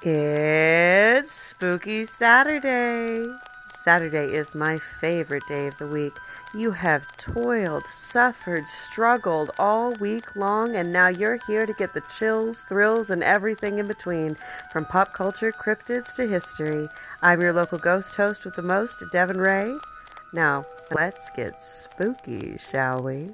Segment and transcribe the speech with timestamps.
[0.00, 3.34] It's Spooky Saturday.
[3.80, 6.16] Saturday is my favorite day of the week.
[6.54, 12.04] You have toiled, suffered, struggled all week long, and now you're here to get the
[12.16, 14.36] chills, thrills, and everything in between,
[14.72, 16.86] from pop culture cryptids to history.
[17.20, 19.74] I'm your local ghost host with the most, Devyn Ray.
[20.32, 23.30] Now, let's get spooky, shall we?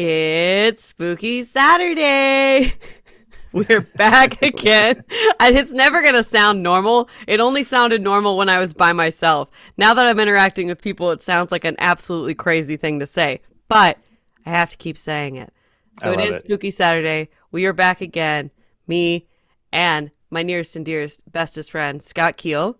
[0.00, 2.72] It's Spooky Saturday.
[3.52, 5.02] We're back again.
[5.40, 7.08] It's never going to sound normal.
[7.26, 9.50] It only sounded normal when I was by myself.
[9.76, 13.40] Now that I'm interacting with people, it sounds like an absolutely crazy thing to say.
[13.66, 13.98] But
[14.46, 15.52] I have to keep saying it.
[16.00, 16.44] So it is it.
[16.44, 17.30] Spooky Saturday.
[17.50, 18.52] We are back again.
[18.86, 19.26] Me
[19.72, 22.78] and my nearest and dearest, bestest friend, Scott Keel.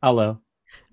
[0.00, 0.38] Hello.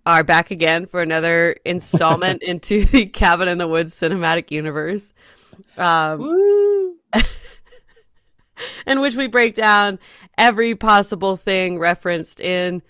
[0.08, 5.14] Are back again for another installment into the Cabin in the Woods cinematic universe.
[5.78, 7.00] Um,
[8.86, 9.98] in which we break down
[10.38, 12.84] every possible thing referenced in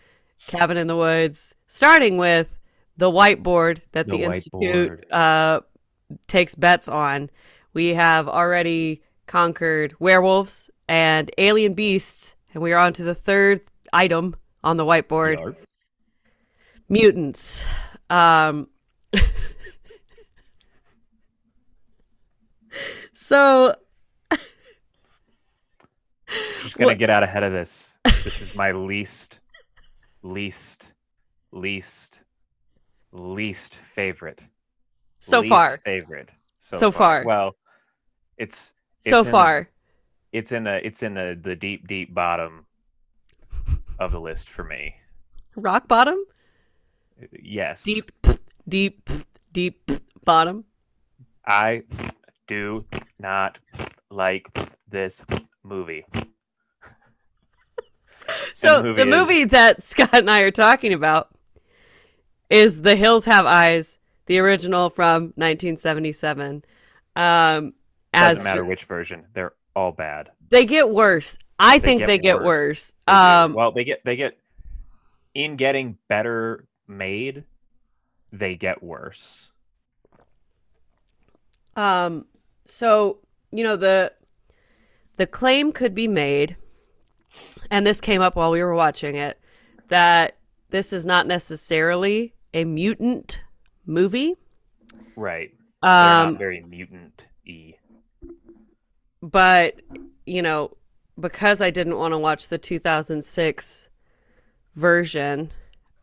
[0.47, 2.53] Cabin in the Woods, starting with
[2.97, 5.61] the whiteboard that the, the Institute uh,
[6.27, 7.29] takes bets on.
[7.73, 13.61] We have already conquered werewolves and alien beasts, and we are on to the third
[13.93, 15.55] item on the whiteboard Yarp.
[16.89, 17.65] Mutants.
[18.09, 18.67] Um,
[23.13, 23.75] so
[26.59, 26.97] just gonna what?
[26.97, 27.97] get out ahead of this.
[28.23, 29.39] This is my least,
[30.23, 30.93] least,
[31.51, 32.23] least,
[33.11, 34.45] least favorite.
[35.19, 36.31] So least far, favorite.
[36.59, 37.23] So, so far.
[37.23, 37.25] far.
[37.25, 37.55] Well,
[38.37, 39.61] it's, it's so far.
[39.61, 39.67] The,
[40.37, 42.65] it's in the it's in the the deep deep bottom
[43.99, 44.95] of the list for me.
[45.55, 46.17] Rock bottom.
[47.31, 47.83] Yes.
[47.83, 48.11] Deep,
[48.67, 49.09] deep,
[49.51, 49.91] deep
[50.23, 50.65] bottom.
[51.45, 51.83] I
[52.47, 52.85] do
[53.19, 53.57] not
[54.09, 54.47] like
[54.89, 55.23] this
[55.63, 56.05] movie.
[58.53, 59.51] so the movie, the movie is...
[59.51, 61.29] that Scott and I are talking about
[62.49, 66.63] is The Hills Have Eyes, the original from 1977.
[67.15, 67.73] Um,
[68.13, 70.31] doesn't matter which version; they're all bad.
[70.49, 71.37] They get worse.
[71.59, 72.45] I they think get they get worse.
[72.45, 72.93] worse.
[73.07, 74.37] They um, well, they get they get
[75.33, 77.43] in getting better made.
[78.31, 79.51] They get worse.
[81.75, 82.25] Um.
[82.65, 83.19] So
[83.51, 84.13] you know the
[85.17, 86.57] the claim could be made,
[87.71, 89.39] and this came up while we were watching it,
[89.89, 90.37] that
[90.69, 93.41] this is not necessarily a mutant
[93.85, 94.35] movie.
[95.15, 95.51] Right.
[95.81, 97.75] Um, not very mutant y.
[99.21, 99.81] But,
[100.25, 100.77] you know,
[101.19, 103.89] because I didn't want to watch the 2006
[104.75, 105.51] version.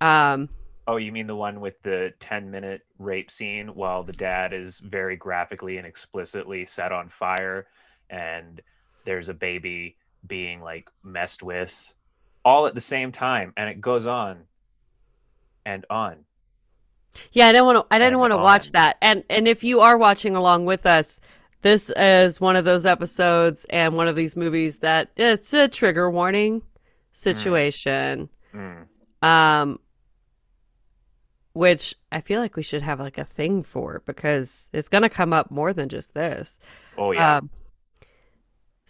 [0.00, 0.48] Um,
[0.86, 4.78] oh, you mean the one with the 10 minute rape scene while the dad is
[4.78, 7.66] very graphically and explicitly set on fire
[8.10, 8.60] and
[9.04, 11.94] there's a baby being like messed with
[12.44, 14.44] all at the same time and it goes on
[15.64, 16.16] and on
[17.32, 19.80] yeah i don't want to i didn't want to watch that and and if you
[19.80, 21.20] are watching along with us
[21.62, 26.10] this is one of those episodes and one of these movies that it's a trigger
[26.10, 26.62] warning
[27.12, 28.86] situation mm.
[29.22, 29.26] Mm.
[29.26, 29.78] um
[31.52, 35.08] which i feel like we should have like a thing for because it's going to
[35.08, 36.58] come up more than just this
[36.96, 37.50] oh yeah um,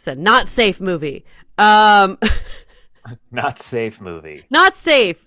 [0.02, 1.24] it's a not safe movie.
[1.58, 2.18] Um,
[3.30, 4.44] not safe movie.
[4.50, 5.24] Not safe.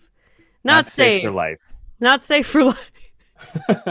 [0.66, 1.22] Not, not safe.
[1.22, 1.74] safe for life.
[2.02, 2.92] Not safe for life.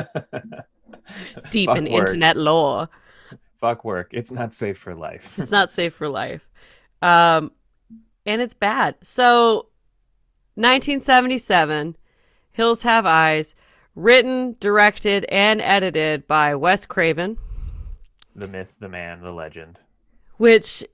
[1.51, 2.01] Deep Fuck in work.
[2.01, 2.91] internet lore.
[3.63, 4.11] Fuck work.
[4.13, 5.39] It's not safe for life.
[5.39, 6.47] it's not safe for life.
[7.01, 7.53] Um,
[8.27, 8.97] and it's bad.
[9.03, 9.69] So,
[10.57, 11.97] 1977,
[12.55, 13.55] Hills Have Eyes,
[13.95, 17.39] written, directed, and edited by Wes Craven.
[18.35, 19.79] The myth, the man, the legend
[20.37, 20.85] which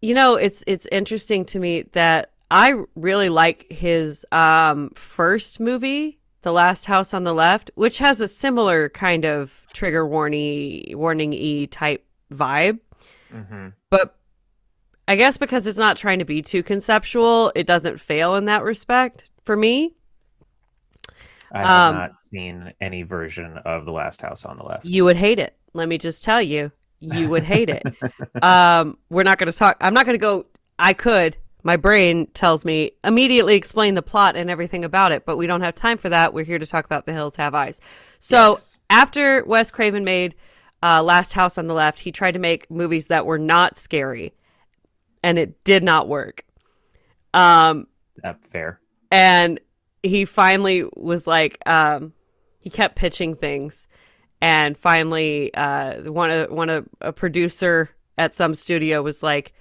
[0.00, 6.18] you know it's it's interesting to me that I really like his um, first movie,
[6.42, 11.32] The Last House on the Left, which has a similar kind of trigger warning warning
[11.32, 12.78] e type vibe.
[13.32, 13.68] Mm-hmm.
[13.90, 14.16] But
[15.06, 18.62] I guess because it's not trying to be too conceptual, it doesn't fail in that
[18.62, 19.94] respect for me.
[21.52, 24.84] I have um, not seen any version of The Last House on the Left.
[24.84, 25.56] You would hate it.
[25.72, 27.84] Let me just tell you you would hate it.
[28.42, 29.76] um, we're not going to talk.
[29.80, 30.46] I'm not going to go.
[30.78, 31.36] I could.
[31.62, 35.60] My brain tells me immediately explain the plot and everything about it, but we don't
[35.60, 36.32] have time for that.
[36.32, 37.80] We're here to talk about The Hills Have Eyes.
[38.18, 38.78] So yes.
[38.90, 40.34] after Wes Craven made
[40.82, 44.32] uh, Last House on the Left, he tried to make movies that were not scary,
[45.22, 46.44] and it did not work.
[47.34, 47.88] Um,
[48.22, 48.80] That's fair.
[49.10, 49.60] And
[50.02, 52.12] he finally was like, um,
[52.60, 53.88] he kept pitching things
[54.40, 59.52] and finally uh, one of one of a producer at some studio was like,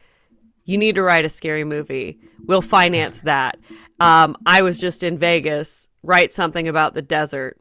[0.65, 2.19] "You need to write a scary movie.
[2.45, 3.57] We'll finance that."
[3.99, 5.89] Um, I was just in Vegas.
[6.03, 7.59] Write something about the desert.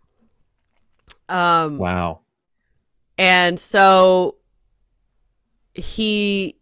[1.29, 2.21] Um, Wow.
[3.19, 4.37] and so
[5.75, 6.57] he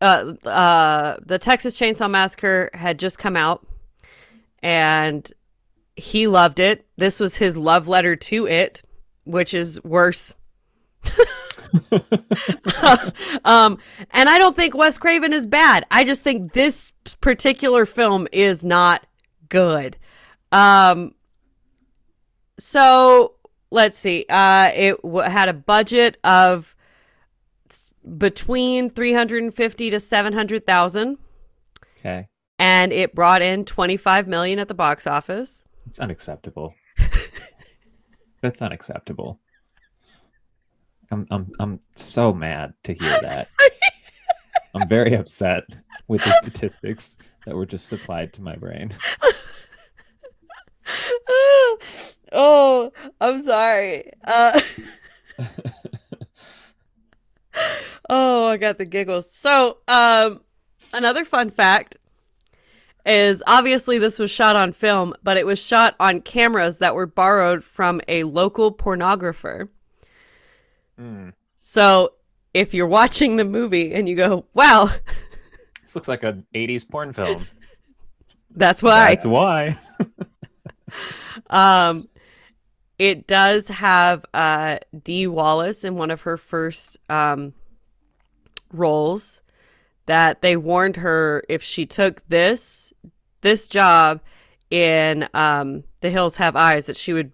[0.00, 3.66] uh uh the Texas Chainsaw Massacre had just come out
[4.62, 5.30] and
[5.96, 6.86] he loved it.
[6.96, 8.82] This was his love letter to it,
[9.24, 10.34] which is worse.
[13.44, 13.78] um
[14.10, 15.86] and I don't think Wes Craven is bad.
[15.90, 16.90] I just think this
[17.20, 19.06] particular film is not
[19.48, 19.96] good.
[20.50, 21.14] Um
[22.58, 23.34] so
[23.70, 24.26] let's see.
[24.28, 26.74] Uh, it w- had a budget of
[28.18, 31.18] between 350 to 700,000
[31.98, 32.28] Okay.
[32.60, 35.64] And it brought in 25 million at the box office.
[35.86, 36.74] It's unacceptable.
[38.42, 39.40] That's unacceptable.
[41.10, 43.48] I'm I'm I'm so mad to hear that.
[44.74, 45.64] I'm very upset
[46.06, 47.16] with the statistics
[47.46, 48.90] that were just supplied to my brain.
[52.30, 54.12] oh, I'm sorry.
[54.22, 54.60] Uh,
[58.08, 59.32] oh, I got the giggles.
[59.32, 60.42] So, um,
[60.92, 61.96] another fun fact
[63.06, 67.06] is obviously this was shot on film, but it was shot on cameras that were
[67.06, 69.68] borrowed from a local pornographer.
[70.98, 71.30] Hmm.
[71.56, 72.14] So,
[72.54, 74.90] if you're watching the movie and you go, "Wow,
[75.80, 77.46] This looks like an 80s porn film.
[78.50, 79.78] that's why," That's why.
[81.48, 82.08] Um,
[82.98, 87.54] it does have uh, Dee Wallace in one of her first um,
[88.72, 89.42] roles
[90.10, 92.92] that they warned her if she took this
[93.42, 94.20] this job
[94.68, 97.30] in um, The Hills Have Eyes that she would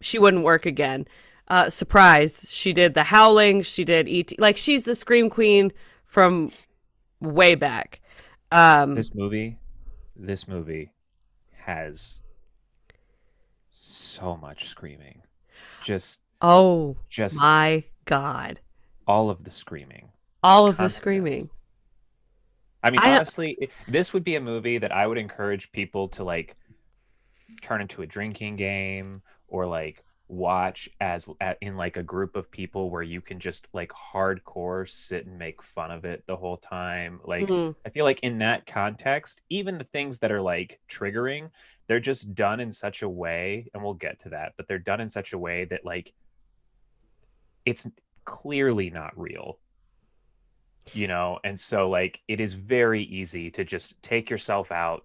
[0.00, 1.06] she wouldn't work again.
[1.48, 2.48] Uh, surprise!
[2.50, 3.60] She did The Howling.
[3.60, 4.32] She did ET.
[4.40, 5.70] Like she's the scream queen
[6.06, 6.50] from
[7.20, 8.00] way back.
[8.50, 9.58] Um, This movie,
[10.16, 10.90] this movie
[11.58, 12.22] has
[13.68, 15.20] so much screaming.
[15.82, 18.60] Just oh just my god!
[19.06, 20.08] all of the screaming.
[20.42, 21.50] All of the screaming.
[22.82, 26.08] I mean, I- honestly, it- this would be a movie that I would encourage people
[26.10, 26.56] to like
[27.62, 32.50] turn into a drinking game or like watch as at, in like a group of
[32.50, 36.58] people where you can just like hardcore sit and make fun of it the whole
[36.58, 37.18] time.
[37.24, 37.74] Like Mhm.
[37.86, 41.50] I feel like in that context, even the things that are like triggering,
[41.86, 45.00] they're just done in such a way, and we'll get to that, but they're done
[45.00, 46.12] in such a way that like
[47.64, 47.86] it's
[48.24, 49.58] clearly not real.
[50.94, 55.04] You know, and so like it is very easy to just take yourself out.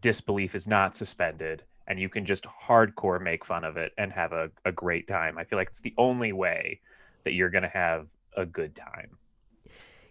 [0.00, 4.32] Disbelief is not suspended, and you can just hardcore make fun of it and have
[4.32, 5.38] a, a great time.
[5.38, 6.80] I feel like it's the only way
[7.24, 9.16] that you're gonna have a good time.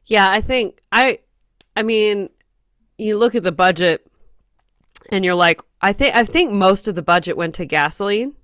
[0.06, 1.20] Yeah, I think I
[1.76, 2.30] I mean,
[2.98, 4.06] you look at the budget
[5.10, 8.36] and you're like, I think I think most of the budget went to gasoline.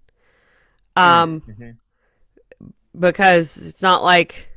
[0.95, 1.77] Um Mhm.
[2.99, 4.49] because it's not like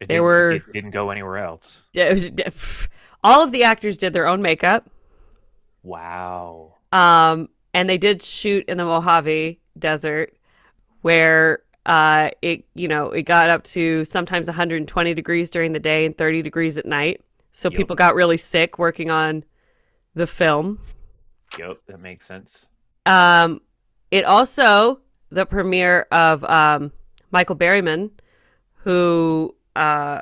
[0.00, 1.82] It They didn't- were- it didn't go anywhere else.
[1.94, 2.88] it was-
[3.24, 4.88] all of the actors did their own makeup.
[5.82, 6.74] Wow.
[6.92, 10.34] Um and they did shoot in the Mojave Desert
[11.02, 16.04] where uh it you know, it got up to sometimes 120 degrees during the day
[16.06, 17.20] and 30 degrees at night.
[17.52, 17.76] So Yep.
[17.76, 19.44] people got really sick working on
[20.14, 20.80] the film.
[21.58, 22.66] Yep, that makes sense.
[23.06, 23.60] Um,
[24.10, 26.92] it also the premiere of um,
[27.30, 28.10] Michael Berryman,
[28.84, 30.20] who uh,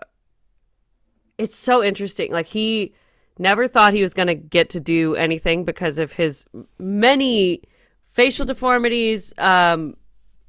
[1.38, 2.32] it's so interesting.
[2.32, 2.92] Like he
[3.38, 6.46] never thought he was going to get to do anything because of his
[6.78, 7.62] many
[8.04, 9.96] facial deformities um,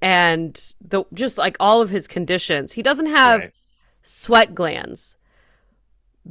[0.01, 2.73] and the just like all of his conditions.
[2.73, 3.53] He doesn't have Right.
[4.03, 5.15] sweat glands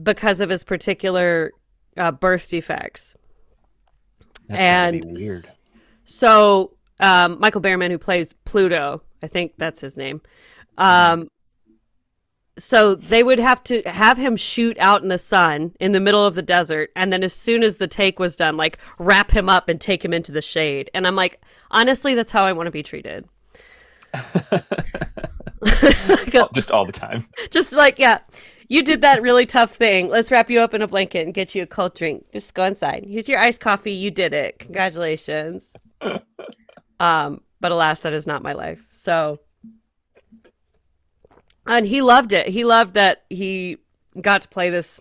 [0.02, 1.52] because of his particular
[1.96, 3.14] uh, birth defects
[4.48, 5.44] That's and weird.
[6.04, 10.20] So um, Michael Berryman, who plays Pluto, I think that's his name.
[10.78, 11.28] Um,
[12.58, 16.24] so they would have to have him shoot out in the sun in the middle
[16.24, 19.48] of the desert, and then as soon as the take was done, like wrap him
[19.48, 20.90] up and take him into the shade.
[20.94, 23.28] And I'm like, honestly, that's how I want to be treated.
[26.54, 27.26] Just all the time.
[27.50, 28.20] Just like, yeah,
[28.68, 30.08] you did that really tough thing.
[30.08, 32.24] Let's wrap you up in a blanket and get you a cold drink.
[32.32, 33.04] Just go inside.
[33.06, 33.92] Here's your iced coffee.
[33.92, 34.58] You did it.
[34.58, 35.74] Congratulations.
[37.00, 38.86] um, but alas, that is not my life.
[38.90, 39.40] So,
[41.66, 42.48] and he loved it.
[42.48, 43.78] He loved that he
[44.20, 45.00] got to play this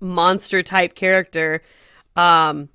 [0.00, 1.62] monster type character,
[2.16, 2.68] um,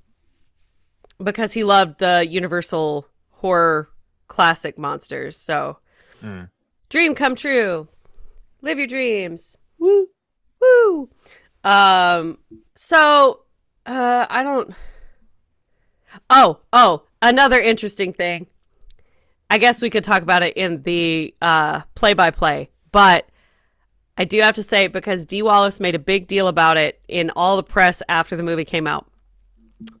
[1.22, 3.88] because he loved the Universal horror
[4.28, 5.36] classic monsters.
[5.36, 5.78] So,
[6.22, 6.50] Mm.
[6.88, 7.88] dream come true.
[8.62, 9.58] Live your dreams.
[9.78, 10.08] Woo.
[10.60, 11.10] Woo.
[11.62, 12.38] Um
[12.74, 13.42] so
[13.84, 14.74] uh I don't
[16.30, 18.46] Oh, oh, another interesting thing.
[19.48, 21.34] I guess we could talk about it in the
[21.94, 23.28] play by play, but
[24.18, 27.30] I do have to say because Dee Wallace made a big deal about it in
[27.36, 29.06] all the press after the movie came out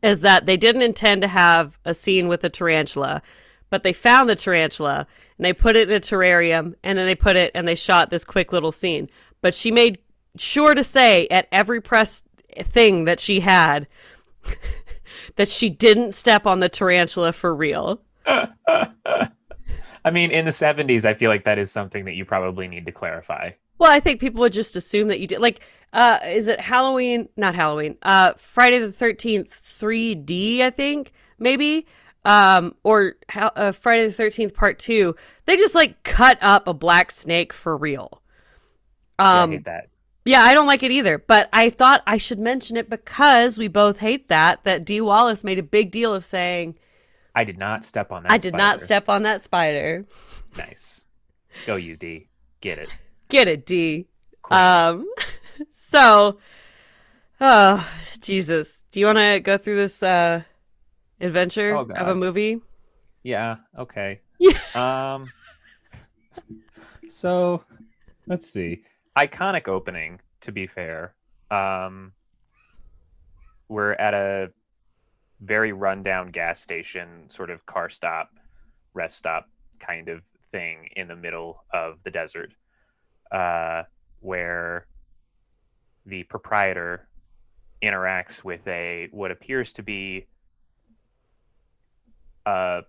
[0.02, 3.22] is that they didn't intend to have a scene with a tarantula,
[3.70, 7.14] but they found the tarantula and they put it in a terrarium and then they
[7.14, 9.08] put it and they shot this quick little scene.
[9.42, 9.98] But she made
[10.38, 12.22] sure to say at every press
[12.58, 13.86] thing that she had
[15.36, 18.00] that she didn't step on the tarantula for real.
[18.26, 22.86] I mean, in the 70s, I feel like that is something that you probably need
[22.86, 23.50] to clarify.
[23.78, 25.40] Well, I think people would just assume that you did.
[25.40, 25.60] Like,
[25.92, 27.28] uh, is it Halloween?
[27.36, 27.96] Not Halloween.
[28.02, 31.86] Uh, Friday the 13th 3D, I think, maybe.
[32.24, 35.14] Um, or uh, Friday the 13th part two.
[35.44, 38.22] They just like cut up a black snake for real.
[39.18, 39.88] Um, I hate that.
[40.24, 41.18] Yeah, I don't like it either.
[41.18, 44.64] But I thought I should mention it because we both hate that.
[44.64, 46.76] That Dee Wallace made a big deal of saying,
[47.36, 48.32] "I did not step on that.
[48.32, 48.58] I did spider.
[48.58, 50.04] not step on that spider."
[50.58, 51.06] Nice.
[51.66, 52.28] Go you, D.
[52.60, 52.88] Get it.
[53.28, 54.08] Get it, D.
[54.50, 55.06] Um.
[55.72, 56.36] So,
[57.40, 57.90] oh
[58.20, 60.42] Jesus, do you want to go through this uh
[61.18, 62.60] adventure oh, of a movie?
[63.22, 63.56] Yeah.
[63.78, 64.20] Okay.
[64.38, 64.58] Yeah.
[65.14, 65.32] Um.
[67.08, 67.64] So,
[68.26, 68.82] let's see
[69.16, 71.14] iconic opening to be fair
[71.50, 72.12] um
[73.68, 74.50] we're at a
[75.40, 78.30] very rundown gas station sort of car stop
[78.94, 82.52] rest stop kind of thing in the middle of the desert
[83.32, 83.82] uh
[84.20, 84.86] where
[86.06, 87.06] the proprietor
[87.82, 90.26] interacts with a what appears to be
[92.46, 92.82] a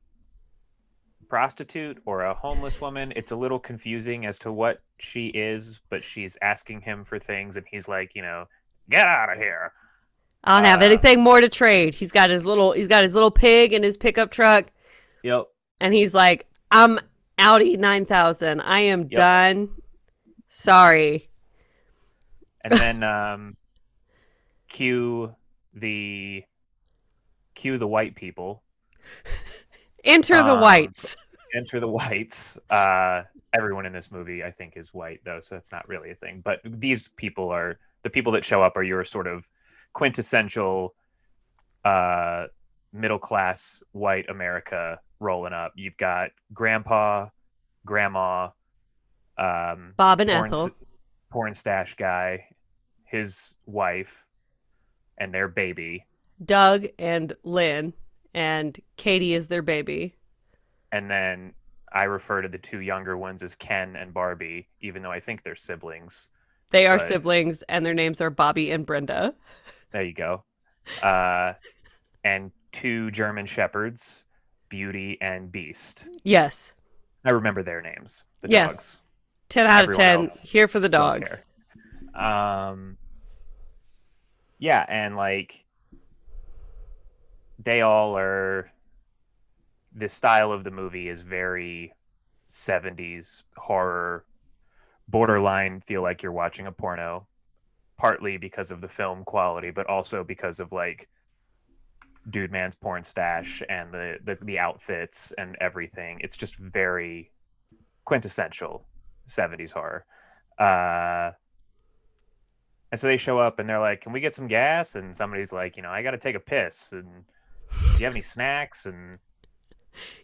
[1.28, 3.12] prostitute or a homeless woman.
[3.16, 7.58] It's a little confusing as to what she is, but she's asking him for things,
[7.58, 8.46] and he's like, you know,
[8.90, 9.74] get out of here.
[10.44, 11.96] I don't uh, have anything more to trade.
[11.96, 14.66] He's got his little he's got his little pig in his pickup truck.
[15.24, 15.48] Yep.
[15.80, 17.00] And he's like, I'm
[17.38, 18.62] Audi nine thousand.
[18.62, 19.12] I am yep.
[19.12, 19.70] done.
[20.50, 21.30] Sorry.
[22.64, 23.58] And then um
[24.70, 25.34] cue
[25.74, 26.44] the
[27.56, 28.64] cue the white people
[30.04, 31.18] Enter the um, whites.
[31.56, 32.58] Enter the whites.
[32.70, 36.16] Uh, everyone in this movie, I think, is white, though, so that's not really a
[36.16, 36.42] thing.
[36.44, 39.46] But these people are the people that show up are your sort of
[39.98, 40.94] quintessential
[41.84, 42.46] uh,
[42.94, 45.72] middle class white America rolling up.
[45.76, 47.30] You've got grandpa,
[47.84, 48.50] grandma,
[49.40, 50.70] um, Bob and porn, Ethel,
[51.32, 52.46] porn stash guy,
[53.06, 54.28] his wife,
[55.18, 56.06] and their baby,
[56.46, 57.92] Doug and Lynn
[58.36, 60.14] and Katie is their baby.
[60.92, 61.56] And then
[61.92, 65.42] I refer to the two younger ones as Ken and Barbie, even though I think
[65.42, 66.28] they're siblings.
[66.70, 67.08] They are but...
[67.08, 69.34] siblings, and their names are Bobby and Brenda.
[69.92, 70.44] There you go.
[71.02, 71.54] Uh,
[72.24, 74.26] and two German shepherds,
[74.70, 76.08] Beauty and Beast.
[76.24, 76.74] Yes.
[77.26, 78.26] I remember their names.
[78.42, 78.70] The yes.
[78.70, 79.02] dogs.
[79.50, 81.46] 10 out of 10 here for the dogs.
[82.14, 82.98] Um,
[84.60, 85.64] yeah, and like
[87.60, 88.72] they all are
[89.96, 91.94] the style of the movie is very
[92.50, 94.24] 70s horror
[95.08, 97.26] borderline feel like you're watching a porno
[97.98, 101.08] partly because of the film quality but also because of like
[102.30, 106.20] dude man's porn stash and the, the the outfits and everything.
[106.22, 107.32] It's just very
[108.06, 108.86] quintessential
[109.28, 110.06] 70s horror.
[110.60, 111.32] Uh
[112.92, 114.96] and so they show up and they're like can we get some gas?
[114.96, 117.24] And somebody's like you know i gotta take a piss and
[117.70, 118.86] do you have any snacks?
[118.86, 119.20] And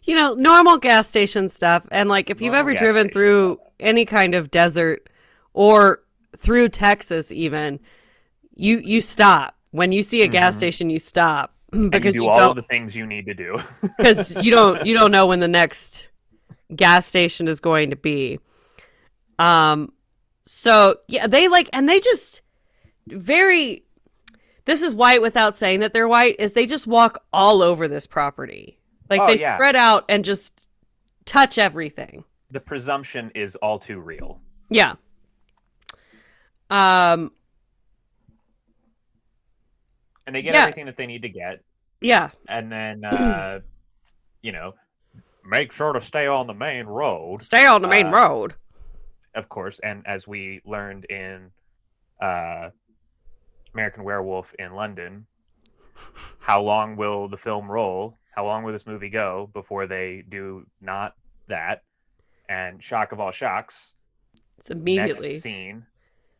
[0.02, 1.86] you know normal gas station stuff.
[1.90, 3.72] And like if you've ever driven through stuff.
[3.80, 5.08] any kind of desert
[5.52, 6.03] or
[6.44, 7.80] through texas even
[8.56, 9.56] you you stop.
[9.70, 10.58] When you see a gas mm-hmm.
[10.58, 13.56] station you stop because you, do you all the things you need to do.
[13.98, 16.10] Because you don't you don't know when the next
[16.74, 18.38] gas station is going to be.
[19.38, 19.92] Um
[20.46, 22.42] so yeah they like and they just
[23.08, 23.84] very
[24.66, 28.06] this is white without saying that they're white is they just walk all over this
[28.06, 28.78] property.
[29.10, 29.56] Like oh, they yeah.
[29.56, 30.68] spread out and just
[31.26, 32.24] touch everything.
[32.50, 34.40] The presumption is all too real.
[34.70, 34.94] Yeah
[36.70, 37.30] um
[40.26, 40.62] and they get yeah.
[40.62, 41.62] everything that they need to get
[42.00, 43.60] yeah and then uh
[44.42, 44.74] you know
[45.46, 48.54] make sure to stay on the main road stay on the main uh, road
[49.34, 51.50] of course and as we learned in
[52.22, 52.70] uh
[53.74, 55.26] American Werewolf in London,
[56.38, 58.18] how long will the film roll?
[58.34, 61.14] How long will this movie go before they do not
[61.48, 61.82] that?
[62.48, 63.94] And shock of all shocks,
[64.58, 65.28] It's immediately.
[65.28, 65.86] Next scene,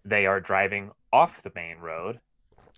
[0.04, 2.20] they are driving off the main road,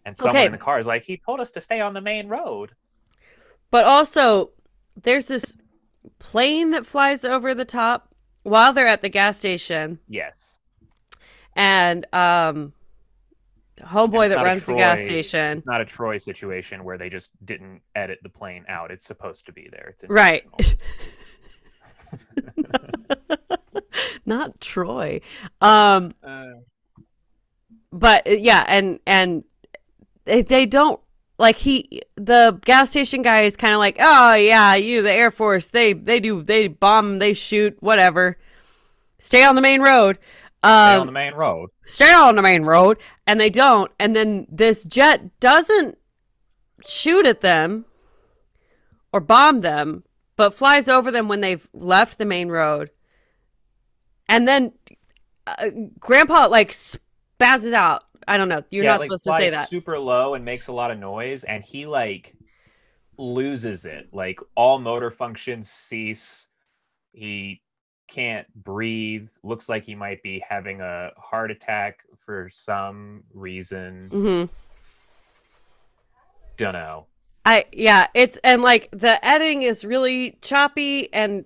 [0.04, 0.47] and someone okay.
[0.47, 2.73] in the car is like, "He told us to stay on the main road."
[3.71, 4.50] But also,
[5.00, 5.56] there's this
[6.18, 9.99] plane that flies over the top while they're at the gas station.
[10.09, 10.59] Yes.
[11.54, 12.73] And um,
[13.80, 15.59] homeboy that runs Troy, the gas station.
[15.59, 18.90] It's not a Troy situation where they just didn't edit the plane out.
[18.90, 19.95] It's supposed to be there.
[19.95, 20.45] It's right.
[24.26, 25.21] not Troy.
[25.61, 26.47] Um, uh,
[27.98, 29.44] but uh, yeah, and and
[30.24, 31.00] they, they don't
[31.38, 35.30] like he the gas station guy is kind of like oh yeah you the air
[35.30, 38.38] force they they do they bomb they shoot whatever.
[39.18, 40.18] Stay on the main road.
[40.62, 41.70] Um, stay on the main road.
[41.84, 45.98] stay on the main road and they don't and then this jet doesn't
[46.86, 47.84] shoot at them
[49.12, 50.04] or bomb them
[50.36, 52.90] but flies over them when they've left the main road.
[54.28, 54.72] And then
[55.46, 56.74] uh, grandpa like
[57.38, 58.62] spazzes out I don't know.
[58.70, 59.68] You're yeah, not like, supposed to say that.
[59.68, 62.34] Super low and makes a lot of noise, and he like
[63.18, 64.08] loses it.
[64.12, 66.48] Like all motor functions cease.
[67.12, 67.62] He
[68.08, 69.28] can't breathe.
[69.42, 74.08] Looks like he might be having a heart attack for some reason.
[74.10, 74.52] Mm-hmm.
[76.56, 77.06] Don't know.
[77.44, 81.44] I yeah, it's and like the editing is really choppy and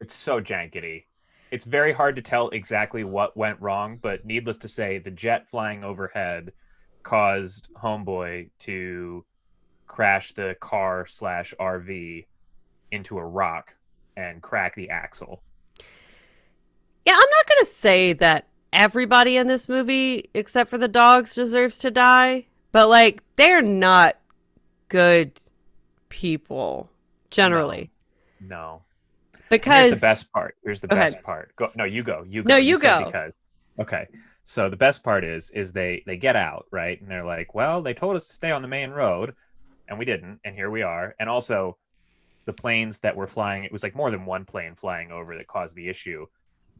[0.00, 1.04] it's so jankety
[1.50, 5.48] it's very hard to tell exactly what went wrong, but needless to say, the jet
[5.48, 6.52] flying overhead
[7.02, 9.24] caused Homeboy to
[9.86, 12.26] crash the car slash RV
[12.92, 13.74] into a rock
[14.16, 15.42] and crack the axle.
[17.06, 21.78] Yeah, I'm not gonna say that everybody in this movie, except for the dogs, deserves
[21.78, 24.18] to die, but like they're not
[24.88, 25.40] good
[26.08, 26.90] people
[27.30, 27.90] generally.
[28.40, 28.56] No.
[28.56, 28.82] no.
[29.50, 30.56] Because here's the best part.
[30.64, 31.24] Here's the best ahead.
[31.24, 31.56] part.
[31.56, 31.70] Go.
[31.74, 32.24] No, you go.
[32.26, 32.48] You go.
[32.48, 33.04] No, you, you go.
[33.04, 33.36] Because
[33.78, 34.06] okay.
[34.44, 37.82] So the best part is is they they get out right, and they're like, well,
[37.82, 39.34] they told us to stay on the main road,
[39.88, 41.14] and we didn't, and here we are.
[41.18, 41.76] And also,
[42.44, 45.48] the planes that were flying, it was like more than one plane flying over that
[45.48, 46.26] caused the issue.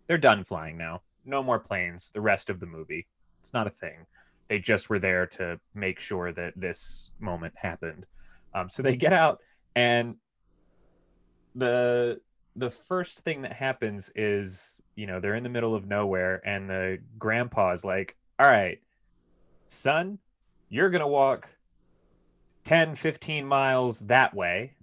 [0.07, 1.03] They're done flying now.
[1.25, 2.11] No more planes.
[2.15, 3.07] The rest of the movie.
[3.41, 4.07] It's not a thing.
[4.49, 8.07] They just were there to make sure that this moment happened.
[8.55, 9.41] Um, so they get out,
[9.77, 10.17] and
[11.55, 12.21] the
[12.61, 16.69] the first thing that happens is you know they're in the middle of nowhere and
[16.69, 18.81] the grandpa's like all right
[19.67, 20.19] son
[20.69, 21.49] you're going to walk
[22.65, 24.75] 10 15 miles that way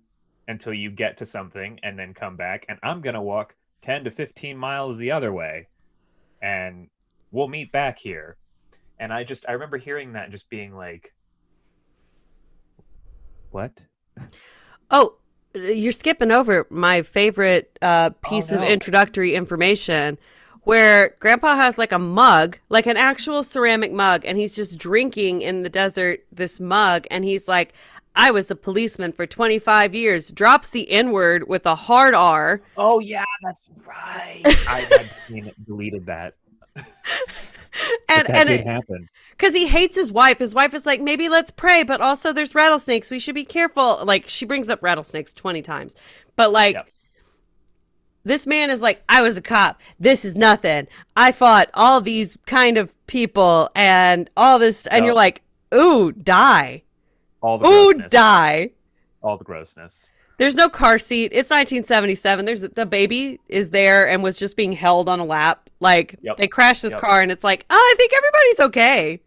[0.47, 4.05] until you get to something and then come back and i'm going to walk 10
[4.05, 5.67] to 15 miles the other way
[6.41, 6.89] and
[7.31, 8.37] we'll meet back here.
[8.99, 11.13] And i just i remember hearing that and just being like
[13.51, 13.71] what?
[14.89, 15.15] Oh
[15.57, 18.63] you're skipping over my favorite uh, piece oh, no.
[18.63, 20.17] of introductory information
[20.63, 25.41] where grandpa has like a mug, like an actual ceramic mug, and he's just drinking
[25.41, 27.73] in the desert this mug, and he's like,
[28.17, 32.61] I was a policeman for 25 years, drops the N word with a hard R.
[32.75, 34.41] Oh, yeah, that's right.
[34.45, 36.33] I, I deleted that.
[38.09, 40.39] and and it happened because he hates his wife.
[40.39, 43.09] His wife is like, maybe let's pray, but also there's rattlesnakes.
[43.11, 44.01] We should be careful.
[44.03, 45.95] Like she brings up rattlesnakes twenty times,
[46.35, 46.75] but like.
[46.75, 46.89] Yep.
[48.23, 49.79] This man is like, I was a cop.
[50.01, 50.89] This is nothing.
[51.15, 56.83] I fought all these kind of people and all this, and you're like, ooh, die.
[57.41, 58.71] All the ooh, die.
[59.21, 60.11] All the grossness.
[60.37, 61.31] There's no car seat.
[61.31, 62.45] It's 1977.
[62.45, 65.66] There's the baby is there and was just being held on a lap.
[65.79, 66.37] Like yep.
[66.37, 67.01] they crash this yep.
[67.01, 69.21] car and it's like, oh, I think everybody's okay.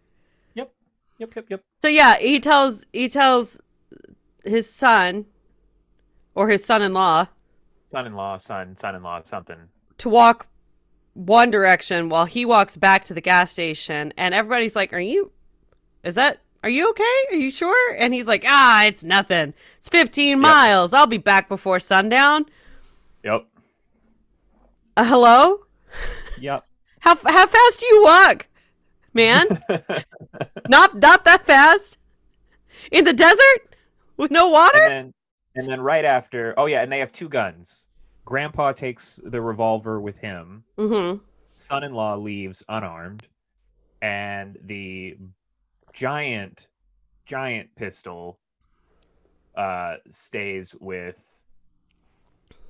[0.55, 0.73] Yep.
[1.19, 1.37] Yep.
[1.37, 1.47] Yep.
[1.51, 1.61] Yep.
[1.83, 3.61] So yeah, he tells he tells
[4.45, 5.27] his son
[6.35, 7.27] or his son-in-law,
[7.91, 9.57] son-in-law, son, son-in-law, something
[9.99, 10.47] to walk
[11.15, 15.31] one direction while he walks back to the gas station, and everybody's like, "Are you?
[16.03, 17.17] Is that are you okay?
[17.31, 17.95] Are you sure?
[17.95, 19.55] And he's like, ah, it's nothing.
[19.79, 20.39] It's 15 yep.
[20.39, 20.93] miles.
[20.93, 22.47] I'll be back before sundown.
[23.25, 23.47] Yep.
[24.97, 25.61] Uh, hello?
[26.41, 26.65] Yep.
[27.01, 28.47] How, how fast do you walk,
[29.15, 29.47] man?
[30.69, 31.99] not, not that fast.
[32.91, 33.75] In the desert
[34.17, 34.83] with no water?
[34.83, 35.15] And then,
[35.57, 37.87] and then right after, oh yeah, and they have two guns.
[38.25, 40.63] Grandpa takes the revolver with him.
[40.79, 41.19] Mm-hmm.
[41.53, 43.27] Son-in-law leaves unarmed,
[44.03, 45.17] and the
[45.93, 46.69] giant
[47.27, 48.39] giant pistol
[49.57, 51.35] uh stays with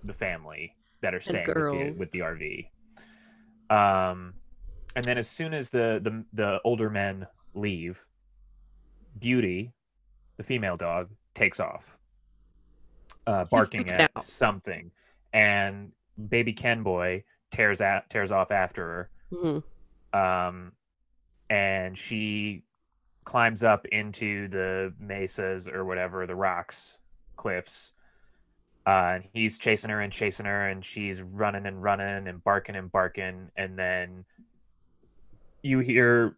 [0.04, 2.66] the family that are staying with the, with the RV.
[3.70, 4.35] Um
[4.96, 8.04] and then as soon as the the the older men leave,
[9.18, 9.72] Beauty,
[10.37, 11.96] the female dog, takes off.
[13.26, 14.90] Uh barking at something
[15.33, 15.92] and
[16.28, 19.62] baby Ken boy tears at tears off after her Mhm.
[20.12, 20.72] Um,
[21.48, 22.64] and she
[23.24, 26.98] climbs up into the mesas or whatever, the rocks,
[27.37, 27.92] cliffs.
[28.90, 32.74] Uh, and he's chasing her and chasing her, and she's running and running and barking
[32.74, 33.48] and barking.
[33.57, 34.24] And then
[35.62, 36.37] you hear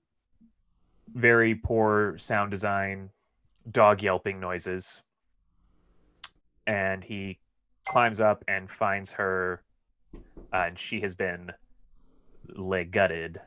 [1.15, 3.09] very poor sound design,
[3.71, 5.01] dog yelping noises.
[6.67, 7.39] And he
[7.87, 9.63] climbs up and finds her,
[10.53, 11.53] uh, and she has been
[12.55, 13.41] leg gutted.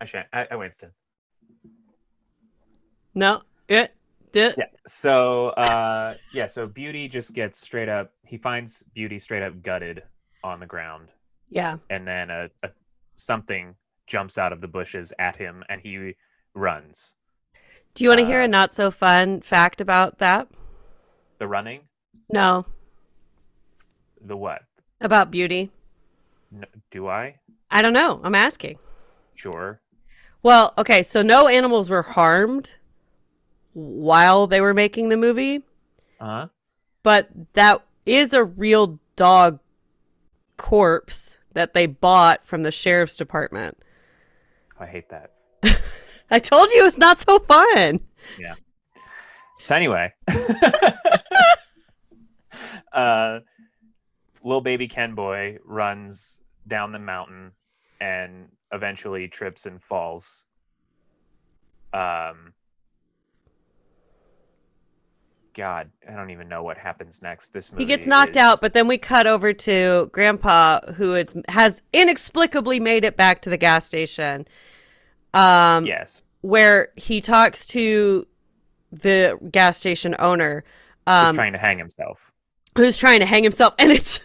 [0.00, 0.92] Actually, I, I Winston.
[3.16, 3.42] No.
[3.66, 3.96] It.
[4.36, 4.54] It.
[4.58, 4.64] Yeah.
[4.86, 6.46] So, uh, yeah.
[6.46, 8.12] So Beauty just gets straight up.
[8.26, 10.02] He finds Beauty straight up gutted
[10.44, 11.08] on the ground,
[11.50, 11.76] Yeah.
[11.90, 12.70] and then a, a
[13.16, 13.74] something
[14.06, 16.14] jumps out of the bushes at him, and he
[16.54, 17.14] runs.
[17.94, 20.48] Do you want to hear Uh, a not so fun fact about that?
[21.38, 21.82] The running,
[22.32, 22.66] No.
[24.20, 24.62] the what?
[25.00, 25.70] About beauty.
[26.54, 27.36] N- do I?
[27.70, 28.20] I don't know.
[28.24, 28.78] I'm asking.
[29.34, 29.80] Sure.
[30.42, 32.74] Well, okay, so no animals were harmed
[33.74, 35.62] while they were making the movie,
[36.20, 36.48] Uh huh.
[37.02, 39.58] but that is a real dog
[40.56, 43.78] corpse that they bought from the sheriff's department.
[44.78, 45.32] I hate that.
[46.30, 48.00] I told you it's not so fun.
[48.38, 48.54] Yeah.
[49.60, 50.12] So anyway,
[52.92, 53.40] uh,
[54.42, 57.52] little baby Ken boy runs down the mountain
[58.00, 60.44] and eventually trips and falls.
[61.92, 62.54] Um,
[65.54, 67.52] God, I don't even know what happens next.
[67.52, 71.14] This movie He gets knocked is- out, but then we cut over to Grandpa, who
[71.14, 74.46] it's, has inexplicably made it back to the gas station.
[75.34, 78.26] Um, yes, where he talks to
[78.90, 80.64] the gas station owner
[81.06, 82.30] he's um, trying to hang himself.
[82.76, 84.20] who's trying to hang himself and it's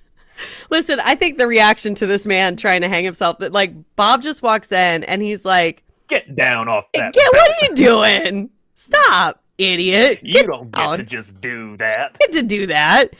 [0.70, 4.22] listen i think the reaction to this man trying to hang himself that like bob
[4.22, 7.12] just walks in and he's like Get down off "Hey, that.
[7.12, 10.96] get what are you doing stop idiot You don't get down.
[10.98, 12.16] to just do that.
[12.18, 13.12] get to do that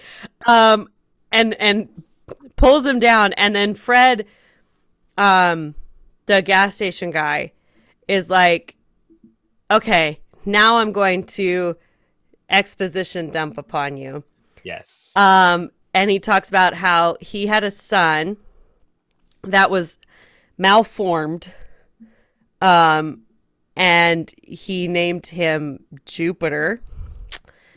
[0.46, 0.88] um
[1.32, 1.88] and and
[2.56, 4.24] pulls him down and then fred
[5.16, 5.74] um
[6.26, 7.52] the gas station guy
[8.06, 8.76] is like
[9.70, 11.76] okay now i'm going to
[12.48, 14.22] exposition dump upon you
[14.64, 15.12] Yes.
[15.16, 18.36] um and he talks about how he had a son
[19.42, 19.98] that was
[20.56, 21.52] malformed
[22.60, 23.22] um
[23.78, 26.82] and he named him jupiter.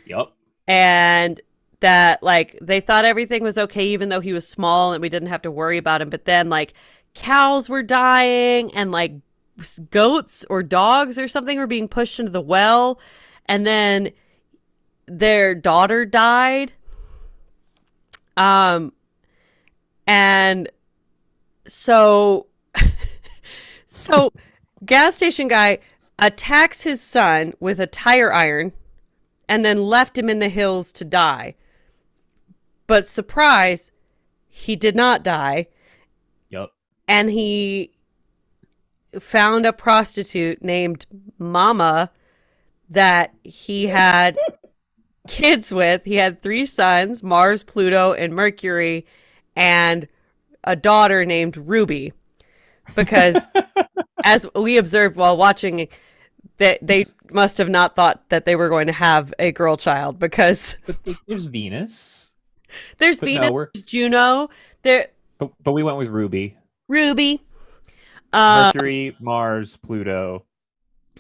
[0.06, 0.36] Yup.
[0.68, 1.40] and
[1.80, 5.30] that like they thought everything was okay even though he was small and we didn't
[5.30, 6.10] have to worry about him.
[6.10, 6.74] But then like
[7.14, 9.14] cows were dying and like
[9.92, 13.00] goats or dogs or something were being pushed into the well.
[13.46, 14.12] And then
[15.08, 16.74] their daughter died.
[18.36, 18.92] Um
[20.08, 20.70] and
[21.68, 22.48] so
[23.88, 24.34] so
[24.86, 25.80] gas station guy
[26.20, 28.74] attacks his son with a tire iron
[29.48, 31.56] and then left him in the hills to die.
[32.88, 33.92] But surprise,
[34.48, 35.68] he did not die,
[36.50, 36.74] Yup.
[37.08, 37.92] and he
[39.20, 41.06] found a prostitute named
[41.38, 42.12] Mama
[42.90, 44.38] that he had
[45.28, 46.04] kids with.
[46.04, 49.06] He had three sons Mars, Pluto, and Mercury,
[49.56, 50.08] and
[50.64, 52.14] a daughter named Ruby.
[52.96, 53.48] Because,
[54.24, 55.88] as we observed while watching,
[56.58, 60.20] that they must have not thought that they were going to have a girl child
[60.20, 62.32] because But there's Venus.
[62.98, 64.50] there's But Venus, no, there's Juno,
[64.84, 65.08] there
[65.38, 66.56] But but we went with Ruby.
[66.88, 67.42] Ruby,
[68.34, 70.46] uh, Mercury, Mars, Pluto,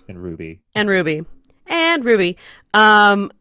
[0.09, 0.59] and Ruby.
[0.75, 1.23] and Ruby,
[1.67, 2.37] and Ruby.
[2.73, 3.31] Um,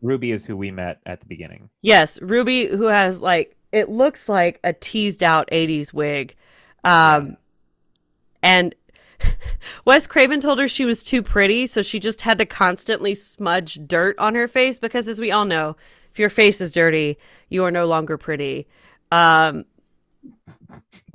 [0.00, 1.70] Ruby is who we met at the beginning.
[1.80, 6.36] yes, Ruby, who has like it looks like a teased out '80s wig,
[6.84, 7.36] um,
[8.42, 8.74] and
[9.84, 13.80] Wes Craven told her she was too pretty, so she just had to constantly smudge
[13.86, 15.76] dirt on her face because, as we all know,
[16.10, 18.66] if your face is dirty, you are no longer pretty.
[19.10, 19.64] Um,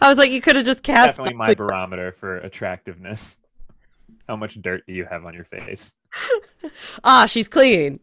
[0.00, 1.16] I was like, you could have just cast.
[1.16, 3.38] Definitely my barometer for attractiveness.
[4.28, 5.94] How much dirt do you have on your face?
[7.04, 8.00] ah, she's clean.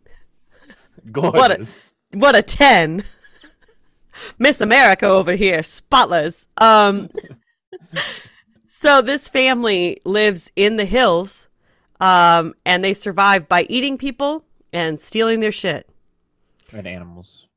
[1.11, 1.93] Gorgeous.
[2.13, 3.03] What a 10.
[4.39, 6.47] Miss America over here, spotless.
[6.57, 7.09] Um
[8.69, 11.47] So this family lives in the hills
[12.01, 15.87] um and they survive by eating people and stealing their shit
[16.73, 17.47] And animals.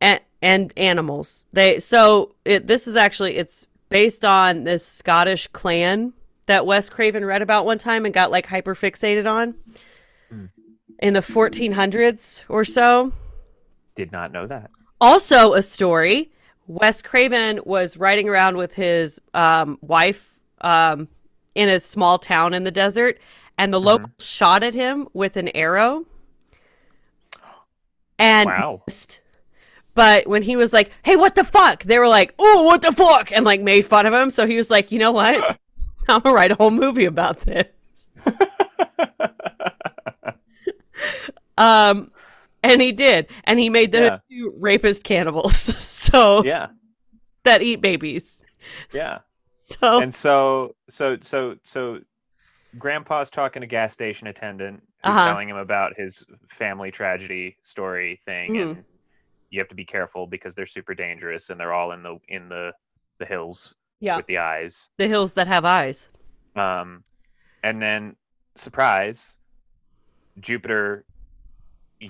[0.00, 1.44] and and animals.
[1.52, 6.12] They so it this is actually it's based on this Scottish clan
[6.46, 9.54] that Wes Craven read about one time and got like hyper fixated on
[10.28, 10.46] Hmm.
[10.98, 13.12] in the 1400s or so.
[13.94, 14.70] Did not know that.
[15.00, 16.32] Also, a story
[16.66, 21.08] Wes Craven was riding around with his um, wife um,
[21.54, 23.18] in a small town in the desert,
[23.58, 26.06] and the local shot at him with an arrow.
[28.18, 28.82] And Wow.
[28.86, 29.20] missed.
[29.94, 32.92] But when he was like, "Hey, what the fuck?" they were like, "Oh, what the
[32.92, 34.30] fuck?" and like made fun of him.
[34.30, 35.58] So he was like, "You know what?
[36.08, 37.68] I'm gonna write a whole movie about this."
[41.56, 42.10] Um,
[42.64, 46.68] and he did, and he made the two rapist cannibals, so yeah,
[47.44, 48.42] that eat babies.
[48.92, 49.18] yeah.
[49.66, 52.00] So And so, so, so, so,
[52.78, 55.24] Grandpa's talking to gas station attendant, who's Uh-huh.
[55.24, 58.70] telling him about his family tragedy story thing, Mhm.
[58.72, 58.84] and
[59.50, 62.48] you have to be careful because they're super dangerous, and they're all in the in
[62.50, 62.72] the
[63.18, 64.90] the hills yeah, with the eyes.
[64.98, 66.10] the hills that have eyes.
[66.56, 67.04] Um,
[67.62, 68.16] and then
[68.56, 69.38] surprise,
[70.40, 71.06] Jupiter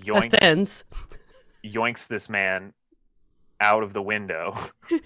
[0.03, 0.85] yoinks Ascends.
[1.65, 2.73] yoinks this man
[3.61, 4.57] out of the window.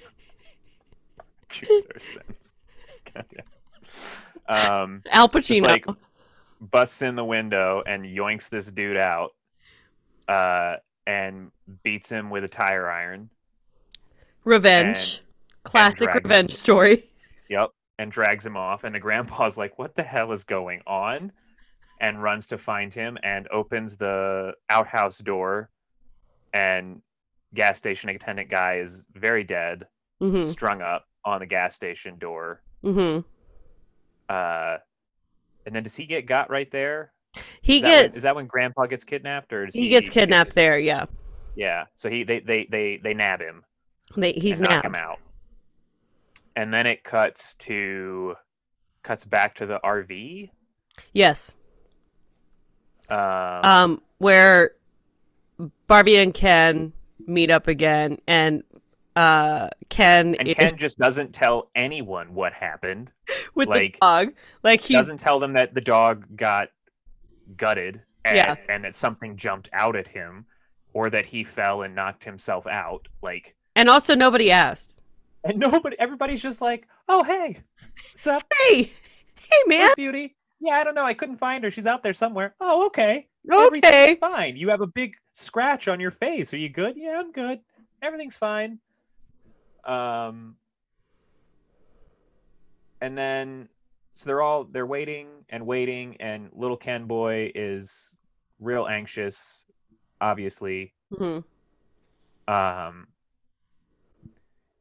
[1.98, 2.54] Sends.
[4.48, 5.62] Um, Al Pacino.
[5.62, 5.86] like
[6.60, 9.30] busts in the window and yoinks this dude out,
[10.28, 11.50] uh, and
[11.82, 13.30] beats him with a tire iron.
[14.44, 15.22] revenge.
[15.64, 16.22] Classic drags him.
[16.22, 17.10] revenge story.
[17.50, 18.84] Yep, and drags him off.
[18.84, 21.32] And the grandpa's like, "What the hell is going on?"
[22.00, 25.68] And runs to find him and opens the outhouse door,
[26.54, 27.02] and
[27.54, 29.86] gas station attendant guy is very dead,
[30.20, 32.62] hmm strung up on the gas station door.
[32.82, 33.18] hmm
[34.28, 34.76] Uh,
[35.66, 37.12] and then does he get got right there?
[37.62, 40.08] He Is that when- gets is that when Grandpa gets kidnapped, or does he gets
[40.08, 40.78] kidnapped there.
[40.78, 41.06] Yeah,
[41.56, 41.86] Yeah.
[41.96, 43.64] So he they they they they nab him.
[44.16, 44.86] they, he's knock nabbed.
[44.86, 45.18] him out.
[46.56, 48.34] And then it cuts to
[49.02, 50.50] cuts back to the RV.
[51.12, 51.54] Yes.
[53.08, 54.72] Um, Um, where
[55.86, 56.92] Barbie and Ken
[57.26, 58.62] meet up again, and
[59.16, 63.10] uh, Ken and is Ken just doesn't tell anyone what happened.
[63.54, 64.32] with like, the dog.
[64.62, 66.68] Like he doesn't tell them that the dog got
[67.56, 68.56] gutted and, Yeah.
[68.68, 70.46] and that something jumped out at him
[70.92, 73.08] or that he fell and knocked himself out.
[73.22, 75.02] Like and also nobody asked.
[75.44, 77.58] and nobody everybody's just like, "Oh, hey.
[78.14, 78.92] What's up, Hey,
[79.36, 79.90] hey man.
[79.96, 81.04] Beauty?" Yeah, I don't know.
[81.04, 81.70] I couldn't find her.
[81.70, 82.54] She's out there somewhere.
[82.60, 83.28] Oh, okay.
[83.50, 84.16] Everything's Okay.
[84.16, 84.56] fine.
[84.56, 86.52] You have a big scratch on your face.
[86.52, 86.96] Are you good?
[86.96, 87.60] Yeah, I'm good.
[88.02, 88.78] Everything's fine.
[89.84, 90.56] Um,
[93.00, 93.68] and then
[94.12, 98.18] so they're all they're waiting and waiting, and little Ken boy is
[98.58, 99.64] real anxious,
[100.20, 100.92] obviously.
[101.12, 101.44] Mhm.
[102.48, 103.06] Um,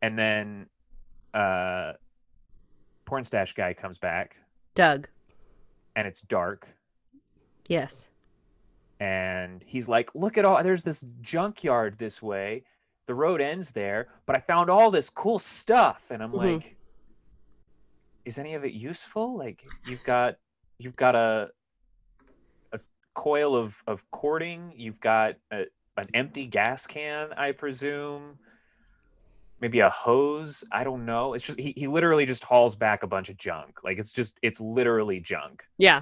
[0.02, 0.68] and then
[1.34, 1.94] uh,
[3.06, 4.36] porn stash guy comes back,
[4.74, 5.08] Doug.
[5.98, 6.68] And it's dark.
[7.68, 8.10] Yes.
[9.00, 12.64] and he's like, "Look at all there's this junkyard this way.
[13.08, 16.36] The road ends there, but I found all this cool stuff." And I'm Mhm.
[16.38, 16.78] like,
[18.26, 19.38] "Is any of it useful?
[19.38, 20.38] Like you've got
[20.80, 21.52] you've got a
[22.72, 22.80] a
[23.14, 25.66] coil of of cording, you've got a,
[25.98, 28.40] an empty gas can, I presume."
[29.60, 30.64] Maybe a hose.
[30.72, 31.34] I don't know.
[31.34, 33.80] It's just he, he literally just hauls back a bunch of junk.
[33.84, 35.64] Like it's just it's literally junk.
[35.78, 36.02] Yeah.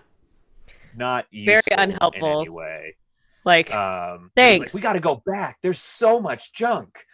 [0.96, 2.42] Not Very unhelpful.
[2.42, 2.96] in way.
[3.46, 4.74] Like Um, was like, Thanks.
[4.74, 5.60] we got to go back.
[5.62, 7.06] There's so much junk.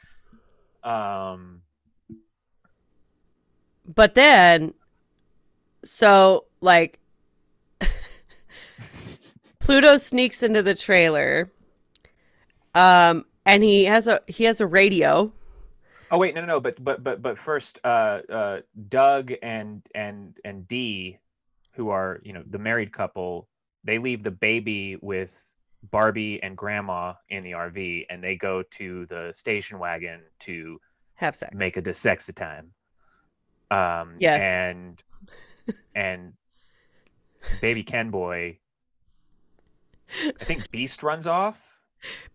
[0.84, 1.62] Um,
[3.86, 4.74] But then,
[5.84, 7.00] so like,
[9.60, 11.52] Pluto sneaks into the trailer,
[12.74, 15.32] um, and he has a he has a radio.
[16.12, 16.60] Oh wait, no, no, no.
[16.60, 21.18] But but but but first, uh, uh, Doug and and and Dee,
[21.74, 23.48] who are you know the married couple,
[23.84, 25.52] they leave the baby with
[25.90, 30.80] Barbie and Grandma in the RV, and they go to the station wagon to
[31.16, 31.54] Have sex.
[31.56, 32.72] make a sex time.
[33.72, 34.44] Um, Yes.
[34.44, 35.02] And
[35.96, 36.34] and
[37.62, 38.60] baby Ken boy,
[40.40, 41.80] I think Beast runs off.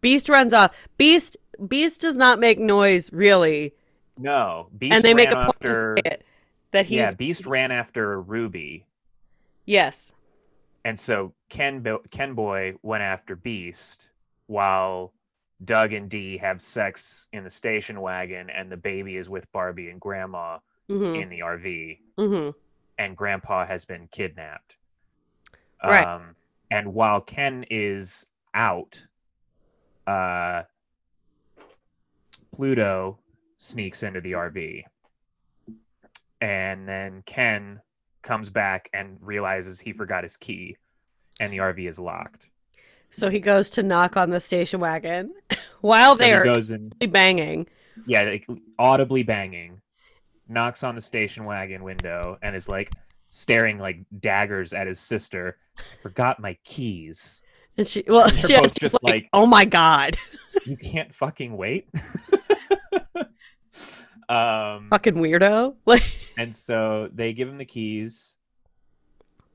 [0.01, 0.75] Beast runs off.
[0.97, 1.37] Beast
[1.69, 3.75] Beast does not make noise really,
[4.19, 5.95] No, Beast and they make a point after.
[5.97, 6.25] to say it
[6.73, 8.85] that he's yeah, Beast ran after Ruby,
[9.65, 10.13] yes,
[10.85, 14.09] and so Ken Bo- Ken boy went after Beast,
[14.47, 15.13] while
[15.65, 19.91] Doug and Dee have sex in the station wagon, and the baby is with Barbie
[19.91, 21.99] and Grandma hmm in the RV.
[22.17, 22.51] hmm
[22.99, 24.77] and grandpa has been kidnapped.
[25.85, 26.07] Right.
[26.07, 26.35] Um,
[26.71, 29.05] and while Ken is out,
[30.07, 30.63] uh,
[32.57, 33.19] Pluto
[33.59, 34.83] sneaks into the RV.
[36.41, 37.81] And then Ken
[38.23, 40.77] comes back and realizes he forgot his key
[41.39, 42.49] and the RV is locked.
[43.11, 45.35] So he goes to knock on the station wagon
[45.81, 47.67] while So they're goes and banging.
[48.07, 48.47] yeah, like,
[48.79, 49.81] audibly banging,
[50.49, 52.91] knocks on the station wagon window and is like
[53.29, 55.59] staring like daggers at his sister.
[56.03, 57.43] Forgot my keys.
[57.79, 60.17] And she, well, They're she has just just like, like- oh my god,
[60.67, 61.87] You can't fucking wait.
[64.29, 65.75] Um, fucking weirdo.
[65.87, 66.05] Like,
[66.37, 68.37] and so they give him the keys,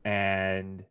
[0.06, 0.84] and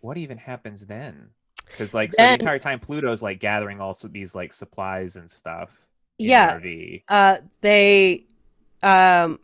[0.00, 1.28] what even happens then?
[1.66, 5.70] Because like so the entire time Pluto's like gathering also these like supplies and stuff.
[6.18, 6.58] the yeah,
[7.08, 8.26] uh, they,
[8.82, 9.38] um,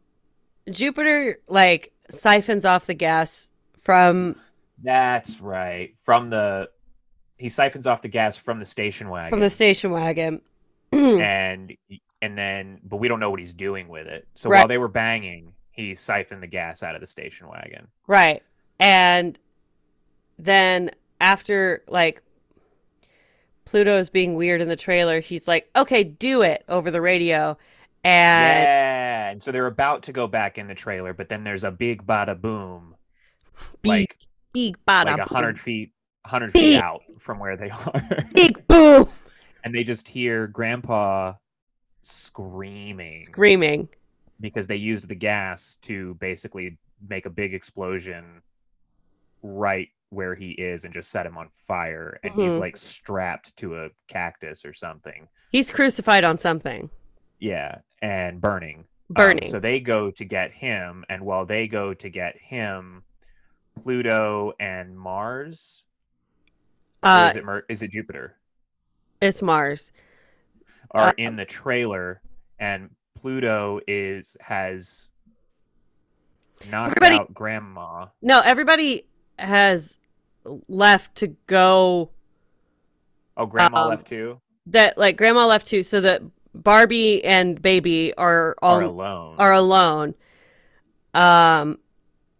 [0.70, 3.48] Jupiter like siphons off the gas
[3.80, 4.36] from
[4.82, 5.94] That's right.
[6.02, 6.68] From the
[7.38, 9.30] he siphons off the gas from the station wagon.
[9.30, 10.42] from the station wagon.
[10.92, 11.74] and
[12.22, 14.26] and then but we don't know what he's doing with it.
[14.34, 14.58] So Right.
[14.60, 17.88] while they were banging, he siphoned the gas out of the station wagon.
[18.06, 18.42] Right.
[18.80, 19.38] And
[20.38, 22.22] then after like
[23.64, 27.56] Pluto's being weird in the trailer, he's like, "Okay, do it" over the radio.
[28.04, 29.30] And yeah.
[29.30, 32.06] And so they're about to go back in the trailer, but then there's a big
[32.06, 32.94] bada boom.
[33.82, 34.16] big like
[34.52, 35.26] big bada like a boom.
[35.28, 35.92] hundred feet
[36.24, 36.62] hundred Big.
[36.76, 38.02] feet out from where they are.
[38.34, 39.08] big boom
[39.64, 41.32] and they just hear grandpa
[42.10, 43.88] screaming screaming.
[44.40, 46.76] because they used the gas to basically
[47.08, 48.40] make a big explosion
[49.42, 52.60] right where he is and just set him on fire and he's Mhm.
[52.60, 56.90] like strapped to a cactus or something He's crucified on something.
[57.38, 59.48] yeah and burning Um, Burning.
[59.48, 63.02] so they go to get him and while they go to get him
[63.76, 65.82] pluto and mars
[67.02, 68.34] uh is it Mer- is it jupiter
[69.20, 69.90] it's Mars.
[70.92, 72.20] Are Uh, in the trailer
[72.58, 75.08] and pluto is has
[76.70, 79.06] knocked Everybody- out grandma No, everybody
[79.38, 79.98] has
[80.68, 82.10] left to go
[83.36, 86.22] oh grandma Um, left too that like grandma left too so that
[86.54, 90.14] Barbie and baby are all are alone are alone.
[91.14, 91.78] Um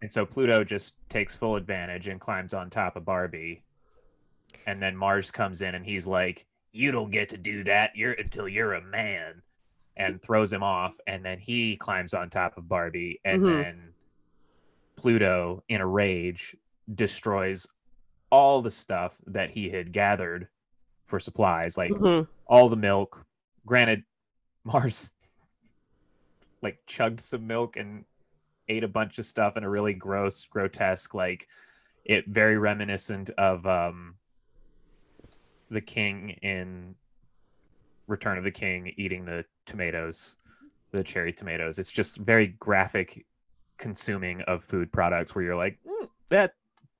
[0.01, 3.63] And so Pluto just takes full advantage and climbs on top of Barbie.
[4.65, 7.95] And then Mars comes in and he's like, "You don't get to do that.
[7.95, 9.41] You're until you're a man."
[9.97, 13.45] And throws him off and then he climbs on top of Barbie and Mhm.
[13.45, 13.93] then
[14.95, 16.55] Pluto in a rage
[16.93, 17.67] destroys
[18.31, 20.47] all the stuff that he had gathered
[21.07, 22.27] for supplies like mhm.
[22.47, 23.25] all the milk.
[23.65, 24.03] Granted,
[24.63, 25.11] Mars
[26.61, 28.05] like chugged some milk and
[28.67, 31.47] ate a bunch of stuff in a really gross, grotesque, like
[32.05, 34.15] it very reminiscent of um
[35.69, 36.95] the king in
[38.07, 40.37] Return of the King eating the tomatoes,
[40.91, 41.79] the cherry tomatoes.
[41.79, 43.25] It's just very graphic
[43.77, 46.55] consuming of food products where you're like, "Mm, that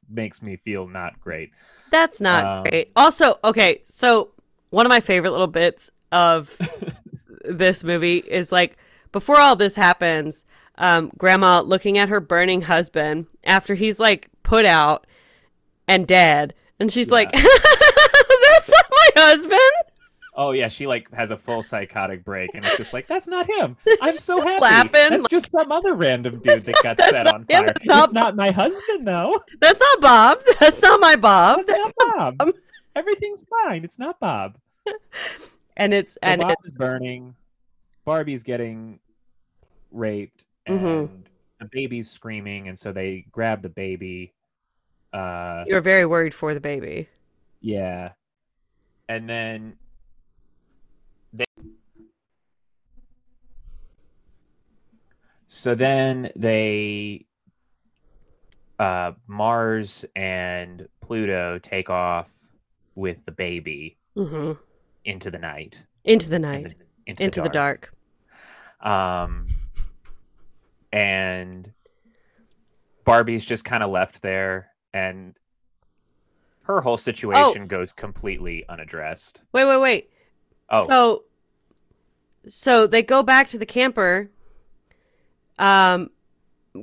[0.09, 1.51] makes me feel not great.
[1.89, 2.91] That's not Um, great.
[2.95, 4.29] Also, okay, so
[4.69, 6.57] one of my favorite little bits of
[7.45, 8.77] this movie is like
[9.11, 10.45] before all this happens,
[10.77, 15.07] um, grandma looking at her burning husband after he's like put out
[15.87, 17.11] and dead, and she's Yeah.
[17.11, 18.18] like, "That's not my
[19.19, 19.59] husband."
[20.35, 23.45] Oh yeah, she like has a full psychotic break, and it's just like that's not
[23.49, 23.75] him.
[24.01, 24.61] I'm so happy.
[24.61, 27.65] laughing, That's like- just some other random dude that got set on fire.
[27.67, 29.41] that's not- It's not my husband though.
[29.59, 30.39] That's not Bob.
[30.59, 31.65] That's not my Bob.
[31.65, 32.53] That's That's not Bob.
[32.95, 33.83] Everything's fine.
[33.83, 34.55] It's not Bob.
[35.77, 37.35] and it's So and Bob it's is burning.
[38.05, 38.99] Barbie's getting
[39.91, 41.09] raped, Mhm.
[41.09, 41.25] and
[41.59, 44.31] the baby's screaming, and so they grab the baby.
[45.11, 47.09] Uh, you're very worried for the baby.
[47.61, 48.11] yeah,
[49.09, 49.75] and then
[51.33, 51.43] they.
[55.47, 57.25] So then they,
[58.77, 62.31] uh, Mars and Pluto take off
[62.95, 64.53] with the baby hmm
[65.05, 65.81] into the night.
[66.03, 67.91] Into the night, the- into, into the dark.
[68.79, 69.47] Um,
[70.93, 71.71] and
[73.05, 75.35] Barbie's just kind of left there, and
[76.69, 79.41] her whole situation goes completely unaddressed.
[79.51, 80.09] Wait, wait, wait.
[80.69, 81.23] Oh, So,
[82.47, 84.29] so they go back to the camper.
[85.57, 86.11] Um,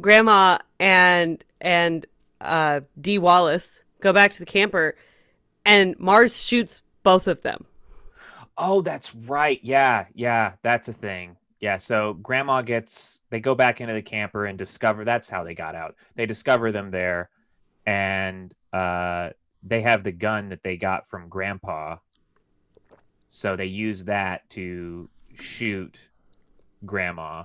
[0.01, 2.07] Grandma and and
[2.41, 4.97] uh Dee Wallace go back to the camper,
[5.65, 7.67] and Mars shoots both of them.
[8.59, 9.61] oh, that's right.
[9.63, 11.37] Yeah, yeah, that's a thing.
[11.61, 13.21] Yeah, so Grandma gets.
[13.31, 15.05] They go back into the camper and discover.
[15.05, 15.97] That's how they got out.
[16.15, 17.31] They discover them there,
[17.87, 19.31] and uh,
[19.67, 21.97] they have the gun that they got from Grandpa.
[23.29, 25.99] So they use that to shoot
[26.85, 27.45] Grandma,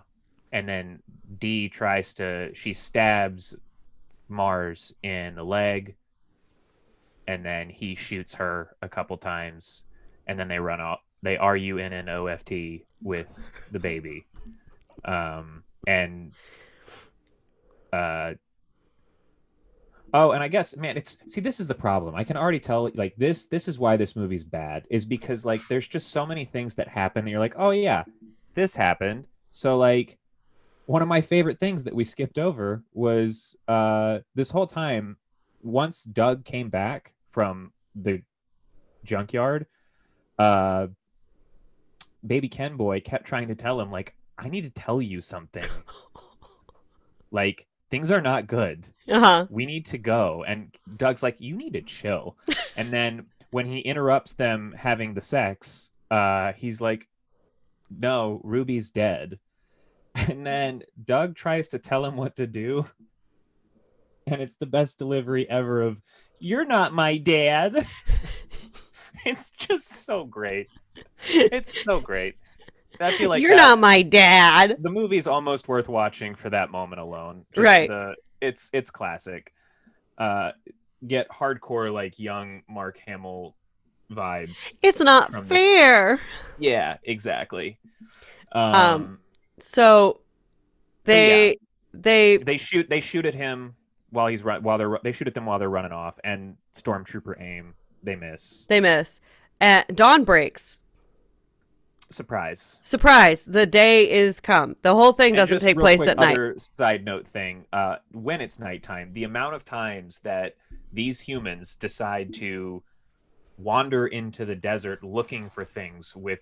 [0.51, 1.01] and then
[1.39, 2.53] Dee tries to.
[2.53, 3.55] She stabs
[4.29, 5.95] Mars in the leg,
[7.27, 9.83] and then he shoots her a couple times,
[10.27, 13.37] and then they run off they are R U N N O F T with
[13.71, 14.25] the baby,
[15.05, 16.31] um, and
[17.93, 18.33] uh,
[20.13, 22.15] oh, and I guess man, it's see this is the problem.
[22.15, 25.65] I can already tell like this this is why this movie's bad is because like
[25.67, 28.03] there's just so many things that happen that you're like, oh yeah,
[28.53, 29.27] this happened.
[29.51, 30.17] So like
[30.85, 35.17] one of my favorite things that we skipped over was uh this whole time
[35.61, 38.21] once Doug came back from the
[39.03, 39.65] junkyard,
[40.39, 40.87] uh
[42.25, 45.63] baby Ken boy kept trying to tell him like I need to tell you something.
[47.31, 48.87] like things are not good.
[49.07, 49.45] Uh-huh.
[49.49, 50.43] We need to go.
[50.47, 52.37] And Doug's like, you need to chill.
[52.75, 57.07] and then when he interrupts them having the sex, uh, he's like,
[57.95, 59.37] no, Ruby's dead.
[60.13, 62.85] And then Doug tries to tell him what to do.
[64.27, 65.97] And it's the best delivery ever of,
[66.39, 67.87] you're not my dad.
[69.25, 70.67] it's just so great.
[71.25, 72.35] It's so great.
[73.17, 74.77] Feel like You're that- not my dad.
[74.79, 77.45] the movie's almost worth watching for that moment alone.
[77.57, 77.89] Right.
[77.89, 79.53] The, it's it's classic.
[80.17, 80.51] Uh,
[81.07, 83.55] get hardcore like young Mark Hamill
[84.11, 84.73] vibes.
[84.81, 86.19] It's not From the- fair.
[86.59, 87.77] Yeah, exactly.
[88.51, 89.19] Um, Um,
[89.59, 90.21] So
[91.05, 91.57] they
[91.93, 93.75] they they shoot they shoot at him
[94.11, 97.39] while he's run while they're they shoot at them while they're running off and stormtrooper
[97.41, 97.73] aim
[98.03, 99.19] they miss they miss.
[99.61, 100.80] And dawn breaks.
[102.13, 103.45] Surprise Surprise!
[103.45, 104.75] The day is come.
[104.81, 106.33] The whole thing And doesn't take place quick, at night.
[106.33, 110.55] Other side note thing: uh, when it's nighttime, the amount of times that
[110.93, 112.83] these humans decide to
[113.57, 116.41] wander into the desert looking for things with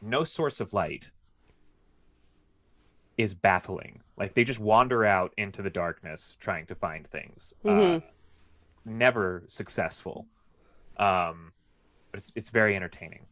[0.00, 1.10] no source of light
[3.18, 4.00] is baffling.
[4.16, 7.54] Like they just wander out into the darkness trying to find things.
[7.64, 8.02] Uh, Mhm.
[8.84, 10.26] never successful.
[10.96, 11.52] Um,
[12.10, 13.26] but it's it's very entertaining.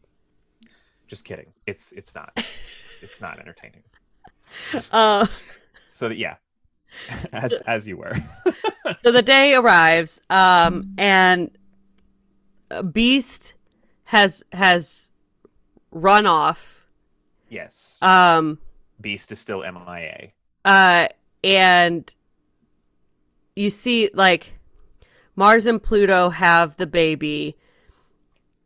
[1.10, 1.52] Just kidding.
[1.66, 2.32] It's it's not.
[3.02, 3.82] It's, not entertaining.
[4.92, 5.26] Uh,
[5.90, 6.36] So that yeah,
[7.32, 8.14] as as you were.
[8.98, 11.50] so the day arrives, um, and
[12.92, 13.54] Beast
[14.04, 15.10] has has
[15.92, 16.84] run off.
[17.48, 18.58] yes, Um,
[19.00, 20.32] Beast is still MIA.
[20.66, 21.08] uh,
[21.42, 22.14] and
[23.56, 24.52] you see like
[25.36, 27.56] Mars and Pluto have the baby,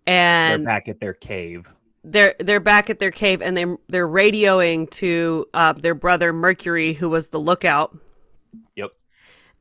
[0.09, 1.72] and They're back at their cave.
[2.05, 6.93] They're they're back at their cave and they they're radioing to uh, their brother Mercury,
[6.93, 7.97] who was the lookout.
[8.77, 8.91] Yep.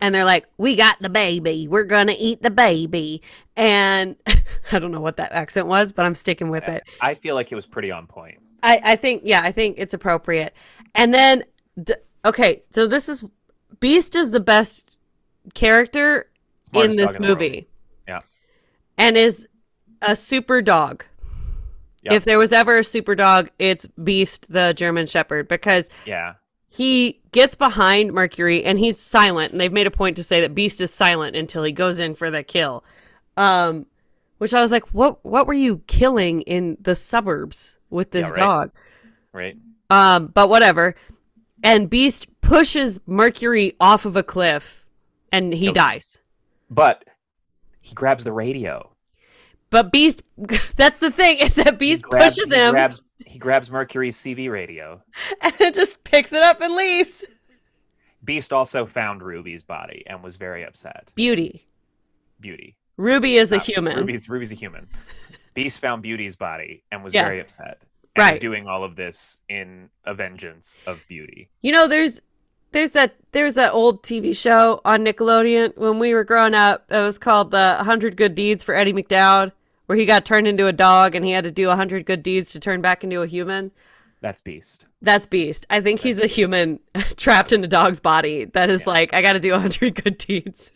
[0.01, 1.67] And they're like, "We got the baby.
[1.67, 3.21] We're gonna eat the baby."
[3.55, 4.17] And
[4.71, 6.83] I don't know what that accent was, but I'm sticking with it.
[6.99, 8.39] I feel like it was pretty on point.
[8.61, 10.53] I I think yeah, I think it's appropriate.
[10.95, 11.43] And then
[11.83, 13.23] th- okay, so this is
[13.79, 14.97] Beast is the best
[15.53, 16.29] character
[16.69, 17.67] Smartest in this dog in movie.
[18.07, 18.19] Yeah.
[18.97, 19.47] And is
[20.01, 21.05] a super dog.
[22.03, 22.13] Yep.
[22.13, 26.33] If there was ever a super dog, it's Beast the German Shepherd because Yeah,
[26.69, 29.51] he gets behind Mercury and he's silent.
[29.53, 32.13] And they've made a point to say that Beast is silent until he goes in
[32.15, 32.83] for the kill.
[33.37, 33.85] Um,
[34.37, 35.23] which I was like, what?
[35.23, 38.35] What were you killing in the suburbs with this Yeah, right.
[38.37, 38.71] dog?
[39.31, 39.57] right.
[39.89, 40.95] Um, but whatever.
[41.63, 44.85] And Beast pushes Mercury off of a cliff,
[45.31, 46.19] and he dies.
[46.69, 47.05] But
[47.79, 48.89] he grabs the radio.
[49.73, 50.21] But Beast,
[50.75, 54.51] that's the thing, is that Beast grabs, pushes he him Grabs, he grabs Mercury's CB
[54.51, 55.01] radio.
[55.59, 57.23] and just picks it up and leaves.
[58.23, 61.11] Beast also found Ruby's body and was very upset.
[61.15, 61.65] Beauty.
[62.39, 62.75] Beauty.
[62.97, 63.97] Ruby is a human.
[63.97, 64.87] Ruby's Ruby's a human.
[65.55, 67.23] Beast found Beauty's body and was Yeah.
[67.23, 67.79] very upset.
[68.15, 68.33] And Right.
[68.33, 71.49] is doing all of this in a vengeance of Beauty.
[71.61, 72.21] You know, there's
[72.73, 76.85] there's that there's that old TV show on Nickelodeon when we were growing up.
[76.91, 79.51] It was called uh, the 100 Good Deeds for Eddie McDowd,
[79.85, 82.51] where he got turned into a dog and he had to do 100 good deeds
[82.53, 83.71] to turn back into a human.
[84.21, 84.85] That's Beast.
[85.01, 85.65] That's Beast.
[85.69, 86.79] I think he's a human
[87.17, 88.89] trapped in a dog's body that is Yeah.
[88.89, 90.71] like, I got to do 100 good deeds.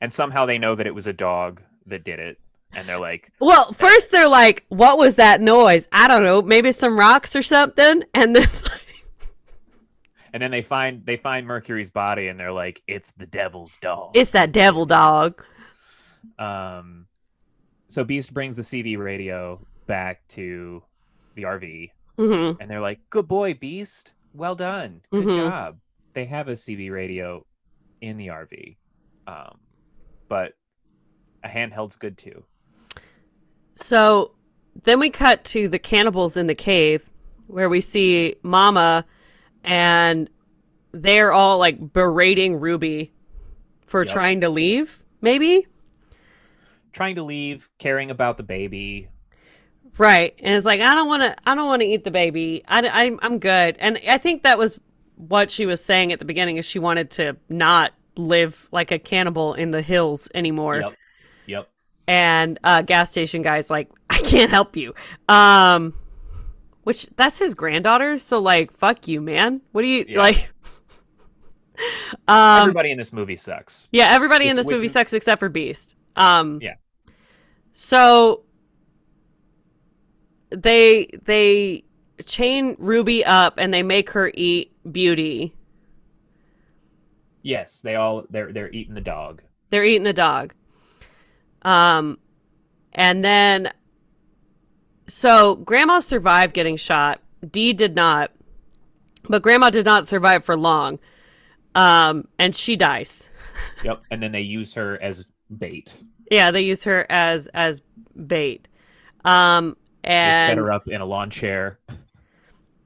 [0.00, 2.38] And somehow they know that it was a dog that did it.
[2.74, 5.88] And they're like, Well, first they're like, what was that noise?
[5.92, 8.04] I don't know, maybe some rocks or something.
[8.14, 8.48] And then
[10.32, 14.10] and then they find they find Mercury's body and they're like, it's the devil's dog.
[14.14, 15.32] it's that devil dog.
[16.38, 17.06] Um,
[17.88, 20.82] so Beast brings the CB radio back to
[21.34, 24.14] the RV, hmm and they're like, "Good boy, Beast.
[24.34, 25.02] Well done.
[25.10, 25.34] Good Mhm.
[25.36, 25.78] job."
[26.14, 27.44] They have a CB radio
[28.00, 28.76] in the RV,
[29.26, 29.58] um,
[30.28, 30.54] but
[31.44, 32.44] a handheld's good too.
[33.74, 34.32] So
[34.82, 37.08] then we cut to the cannibals in the cave
[37.46, 39.04] where we see Mama
[39.64, 40.28] and
[40.92, 43.12] they're all like berating Ruby
[43.86, 44.12] for Yep.
[44.12, 45.66] trying to leave, maybe?
[46.92, 49.08] Trying to leave, caring about the baby.
[49.96, 50.34] Right.
[50.42, 52.62] And it's like, I don't want to, I don't want to eat the baby.
[52.68, 53.76] I, I, I'm good.
[53.78, 54.78] And I think that was
[55.16, 58.98] what she was saying at the beginning is she wanted to not live like a
[58.98, 60.76] cannibal in the hills anymore.
[60.76, 60.94] Yep.
[61.46, 61.68] Yep.
[62.06, 64.94] And uh, gas station guy's like, I can't help you.
[65.28, 65.94] Um,
[66.84, 68.18] which that's his granddaughter.
[68.18, 69.60] So like, fuck you, man.
[69.72, 70.18] What do you Yeah.
[70.20, 70.50] like?
[72.28, 73.88] um, Everybody in this movie sucks.
[73.92, 75.96] yeah, everybody in this with- movie sucks except for Beast.
[76.18, 76.74] Um, Yeah.
[77.72, 78.42] So
[80.50, 81.84] they they
[82.26, 85.54] chain Ruby up and they make her eat Beauty.
[87.42, 89.42] Yes, they all they're they're eating the dog.
[89.70, 90.54] They're eating the dog.
[91.62, 92.18] Um,
[92.92, 93.70] and then
[95.06, 97.20] so Grandma survived getting shot.
[97.48, 98.32] Dee did not,
[99.28, 100.98] but Grandma did not survive for long.
[101.74, 103.30] Um, and she dies.
[103.84, 104.02] Yep.
[104.10, 105.24] And then they use her as
[105.58, 105.96] bait.
[106.30, 107.82] Yeah, they use her as as
[108.26, 108.68] bait.
[109.24, 111.78] Um, They and set her up in a lawn chair.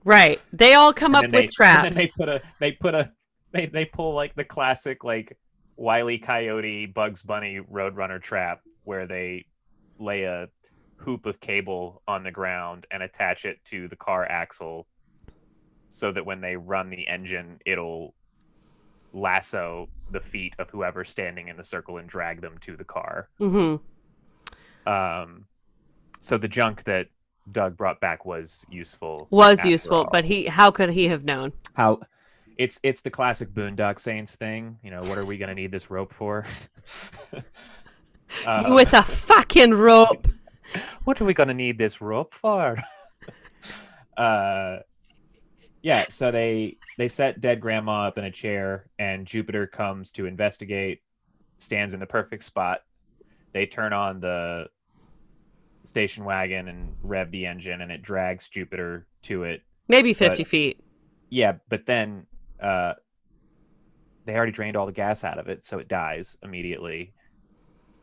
[0.04, 1.96] right, they all come and up with they, traps.
[1.96, 3.12] They put a they put a
[3.52, 5.36] they they pull like the classic like
[5.76, 9.46] Wiley Coyote Bugs Bunny Roadrunner trap where they
[9.98, 10.48] lay a
[10.96, 14.86] hoop of cable on the ground and attach it to the car axle
[15.88, 18.14] so that when they run the engine it'll
[19.12, 23.28] lasso the feet of whoever's standing in the circle and drag them to the car.
[23.38, 23.76] hmm
[24.86, 25.46] Um
[26.20, 27.08] so the junk that
[27.50, 29.26] Doug brought back was useful.
[29.30, 30.08] Was useful, all.
[30.12, 31.52] but he how could he have known?
[31.74, 32.00] how
[32.58, 34.78] it's it's the classic Boondock Saints thing.
[34.84, 36.44] You know, what are we gonna need this rope for?
[38.46, 40.26] Uh, With a fucking rope.
[41.04, 42.78] what are we gonna need this rope for?
[44.16, 44.78] uh,
[45.82, 46.06] yeah.
[46.08, 51.00] So they they set dead grandma up in a chair, and Jupiter comes to investigate.
[51.58, 52.80] Stands in the perfect spot.
[53.52, 54.66] They turn on the
[55.84, 59.62] station wagon and rev the engine, and it drags Jupiter to it.
[59.88, 60.80] Maybe 50 But- feet.
[61.28, 62.26] Yeah, but then
[62.60, 62.94] uh,
[64.24, 67.12] they already drained all the gas out of it, so it dies immediately,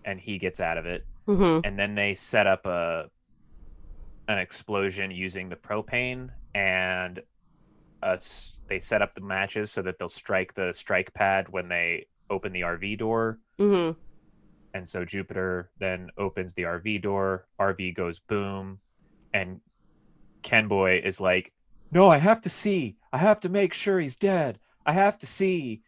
[0.05, 1.05] and he gets out of it.
[1.25, 3.09] hmm And then they set up a
[4.27, 7.19] an explosion using the propane, and
[8.01, 8.17] uh,
[8.67, 12.53] they set up the matches so that they'll strike the strike pad when they open
[12.53, 13.39] the RV door.
[13.57, 13.91] hmm
[14.73, 17.45] And so Jupiter then opens the RV door.
[17.59, 18.79] RV goes boom,
[19.33, 19.59] and
[20.43, 21.51] Ken Boy is like,
[21.91, 22.95] "No, I have to see.
[23.11, 24.59] I have to make sure he's dead.
[24.85, 25.81] I have to see."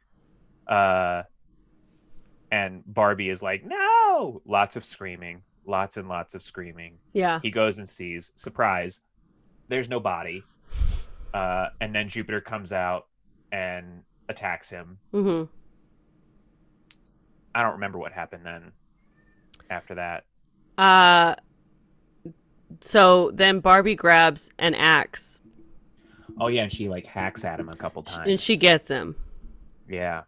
[0.67, 1.23] Uh,
[2.51, 6.97] and Barbie is like, "No!" Lots of screaming, lots and lots of screaming.
[7.13, 7.39] Yeah.
[7.41, 8.31] He goes and sees.
[8.35, 8.99] Surprise!
[9.69, 10.43] There's no body.
[11.33, 13.07] Uh, and then Jupiter comes out
[13.51, 14.97] and attacks him.
[15.11, 15.43] hmm
[17.53, 18.71] I don't remember what happened then.
[19.69, 20.25] After that.
[20.77, 21.35] Uh,
[22.79, 25.39] so then Barbie grabs an axe
[26.39, 28.29] Oh yeah, and she like hacks at him a couple times.
[28.29, 29.15] and she gets him.
[29.89, 30.23] yeah,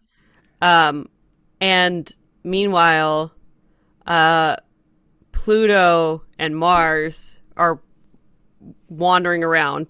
[0.61, 1.07] Um,
[1.61, 3.31] and meanwhile,
[4.05, 4.57] uh,
[5.31, 7.79] Pluto and Mars are
[8.89, 9.87] wandering around.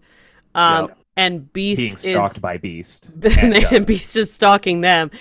[0.56, 0.98] Um, Yep.
[1.16, 3.10] And Beast is being is stalked by Beast.
[3.38, 5.12] and, and Beast is stalking them,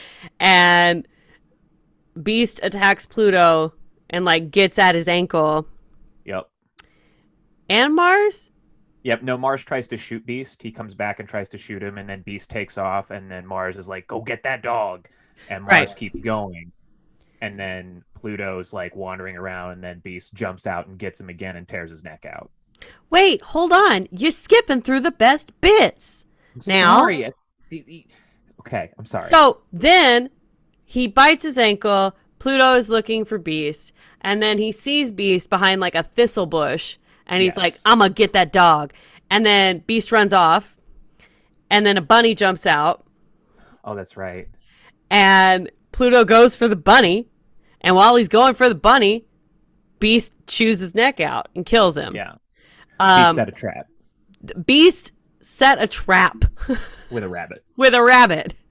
[0.41, 1.07] and
[2.23, 3.75] Beast attacks Pluto
[4.11, 5.67] and like gets at his ankle.
[6.25, 6.49] yep,
[7.69, 8.51] And Mars,
[9.03, 9.23] yep.
[9.23, 10.63] No, Mars tries to shoot Beast.
[10.63, 13.47] He comes back and tries to shoot him, and then Beast takes off, and then
[13.47, 15.09] Mars is like, "Go get that dog,"
[15.49, 15.97] and Mars Right.
[15.97, 16.73] keeps going,
[17.41, 21.57] and then Pluto's like wandering around, and then Beast jumps out and gets him again
[21.57, 22.51] and tears his neck out.
[23.11, 26.25] Wait, hold on, you're skipping through the best bits.
[26.55, 27.27] I'm Now- sorry.
[27.27, 27.33] I-
[27.71, 28.07] the- the-
[28.61, 29.25] Okay, I'm sorry.
[29.25, 30.31] So then
[30.85, 32.15] he bites his ankle.
[32.39, 36.97] Pluto is looking for Beast, and then he sees Beast behind like a thistle bush,
[37.27, 37.57] and he's Yes.
[37.57, 38.93] like, "I'm gonna get that dog."
[39.31, 40.77] And then Beast runs off,
[41.71, 43.05] and then a bunny jumps out,
[43.85, 44.49] oh, that's right.
[45.11, 47.29] and Pluto goes for the bunny,
[47.81, 49.25] and while he's going for the bunny,
[49.99, 52.15] Beast chews his neck out and kills him.
[52.15, 52.35] Yeah,
[53.03, 53.87] Um, he set a trap
[54.65, 56.45] Beast set a trap
[57.11, 57.65] with a rabbit.
[57.77, 58.55] with a rabbit.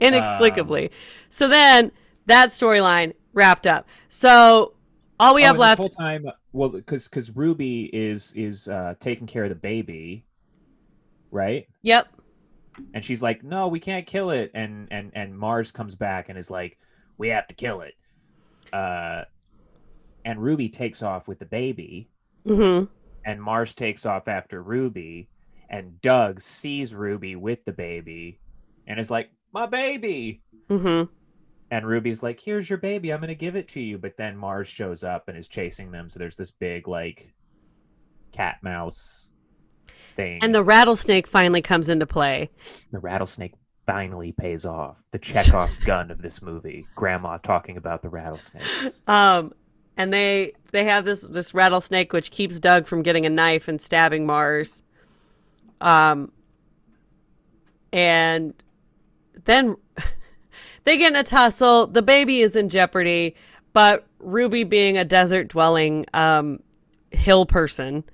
[0.00, 0.90] Inexplicably.
[1.28, 1.92] so then
[2.26, 3.86] that storyline wrapped up.
[4.08, 4.74] So
[5.20, 5.78] all we Oh, have left.
[5.78, 6.26] whole time.
[6.52, 10.24] Well, because because Ruby is is uh, taking care of the baby,
[11.30, 11.66] right?
[11.82, 12.08] Yep.
[12.92, 16.38] And she's like, "No, we can't kill it." And and and Mars comes back and
[16.38, 16.78] is like,
[17.18, 17.94] "We have to kill it."
[18.72, 19.24] Uh,
[20.24, 22.10] and Ruby takes off with the baby,
[22.44, 22.84] hmm
[23.26, 25.28] and Mars takes off after Ruby,
[25.70, 28.38] and Doug sees Ruby with the baby,
[28.86, 31.04] and is like, "My baby!" hmm
[31.70, 33.12] and Ruby's like, "Here's your baby.
[33.12, 36.08] I'm gonna give it to you." But then Mars shows up and is chasing them.
[36.08, 37.32] So there's this big like
[38.32, 39.30] cat mouse
[40.16, 40.38] thing.
[40.42, 42.50] And the rattlesnake finally comes into play.
[42.92, 43.54] the rattlesnake
[43.86, 45.02] finally pays off.
[45.10, 46.86] The Chekhov's gun of this movie.
[46.94, 49.02] Grandma talking about the rattlesnakes.
[49.06, 49.52] Um,
[49.96, 53.80] and they they have this this rattlesnake which keeps Doug from getting a knife and
[53.80, 54.82] stabbing Mars.
[55.80, 56.32] Um,
[57.92, 58.54] and
[59.44, 59.76] then
[60.84, 61.86] they get in a tussle.
[61.86, 63.36] The baby is in jeopardy,
[63.72, 66.60] but Ruby, being a desert dwelling um,
[67.10, 68.04] hill person,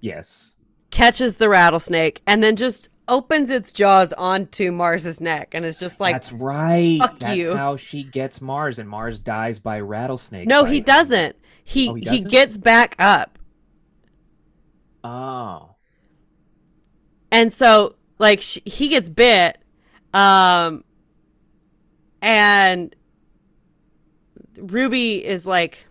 [0.00, 0.54] Yes.
[0.90, 6.00] catches the rattlesnake and then just opens its jaws onto Mars's neck and is just
[6.00, 6.98] like, That's right.
[7.00, 10.46] "Fuck That's you." how she gets Mars, and Mars dies by rattlesnake.
[10.48, 11.36] no, he doesn't.
[11.64, 12.30] He Oh, he he doesn't?
[12.30, 13.38] gets back up.
[15.04, 15.74] Oh.
[17.32, 19.58] and so like sh- he gets bit
[20.14, 20.84] um
[22.20, 22.94] and
[24.58, 25.86] ruby is like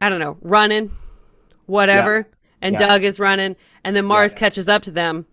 [0.00, 0.92] i don't know running
[1.66, 2.28] whatever
[2.62, 2.86] and Yeah.
[2.86, 3.56] doug is running
[3.88, 4.38] and then mars Yeah.
[4.38, 5.24] catches up to them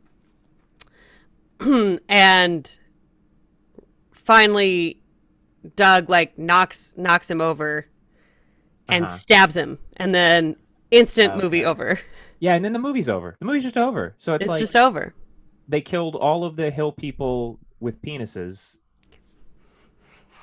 [2.07, 2.77] and
[4.13, 5.01] finally
[5.75, 7.85] doug like knocks knocks him over
[8.87, 9.13] and Uh-huh.
[9.17, 10.55] stabs him and then
[10.89, 11.43] instant Okay.
[11.43, 11.99] movie over
[12.39, 13.35] Yeah, and then the movie's over.
[13.39, 14.13] The movie's just over.
[14.17, 15.13] So it's, it's like just over
[15.67, 18.77] they killed all of the hill people with penises,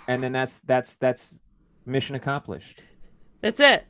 [0.08, 1.40] and then that's that's that's
[1.86, 2.82] mission accomplished.
[3.40, 3.86] That's it.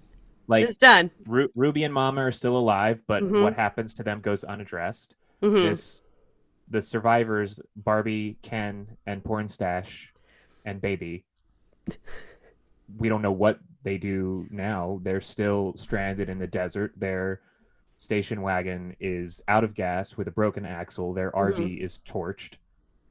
[0.52, 1.10] Like it's done.
[1.26, 3.42] Ru- Ruby and Mama are still alive, but Mhm.
[3.42, 5.14] what happens to them goes unaddressed.
[5.42, 6.02] hmm This
[6.68, 10.12] the survivors, Barbie, Ken, and Porn Stash,
[10.64, 11.24] and Baby.
[12.98, 15.00] We don't know what they do now.
[15.02, 16.92] They're still stranded in the desert.
[16.96, 17.40] Their
[17.98, 21.12] station wagon is out of gas with a broken axle.
[21.12, 22.56] Their RV is torched.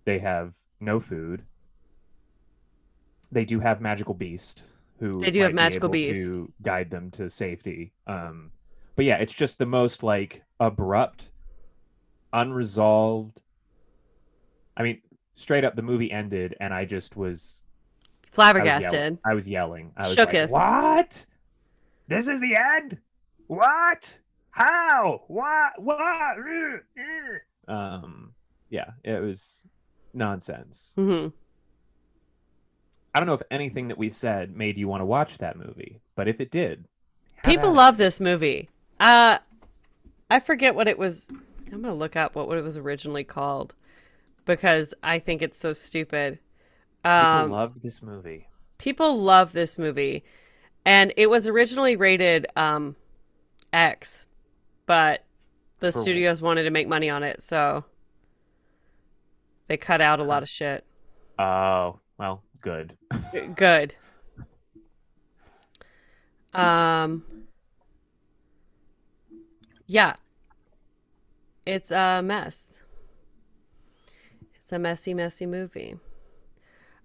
[0.06, 1.44] They have no food.
[3.32, 4.64] They do have Magical Beast,
[5.02, 6.32] who They do have Magical able Beast.
[6.34, 7.92] to guide them to safety.
[8.06, 8.52] Um,
[8.96, 11.30] but yeah, it's just the most like abrupt,
[12.32, 13.42] unresolved.
[14.78, 15.02] I mean,
[15.36, 18.94] straight up, the movie ended, and I just was I was Flabbergasted.
[18.94, 19.20] yelling.
[19.26, 19.92] I was yelling.
[19.98, 21.26] I was like, "What?
[22.08, 22.98] This is the end?
[23.48, 24.18] What?
[24.52, 25.24] How?
[25.28, 25.74] What?
[25.82, 26.38] What?"
[27.68, 28.34] Um,
[28.70, 29.66] yeah, it was
[30.14, 30.94] nonsense.
[30.96, 31.28] hmm
[33.14, 36.02] I don't know if anything that we said made you want to watch that movie,
[36.16, 36.88] but if it did,
[37.44, 38.70] People love this movie.
[39.00, 39.40] Uh,
[40.30, 41.28] I forget what it was.
[41.72, 43.76] I'm gonna look up what, what it was originally called
[44.46, 46.40] because I think it's so stupid.
[47.16, 48.50] People Um, loved this movie.
[48.78, 50.24] people love this movie,
[50.86, 52.96] and it was originally rated um,
[53.74, 54.26] X,
[54.86, 55.26] but
[55.80, 56.04] the For what?
[56.04, 57.86] studios wanted to make money on it, so
[59.68, 60.86] they cut out a lot of shit.
[61.38, 62.98] Oh, well, good.
[63.56, 63.96] Good.
[66.54, 67.24] Um
[69.88, 70.16] Yeah.
[71.66, 72.82] It's a mess.
[74.56, 75.96] It's a messy, messy movie.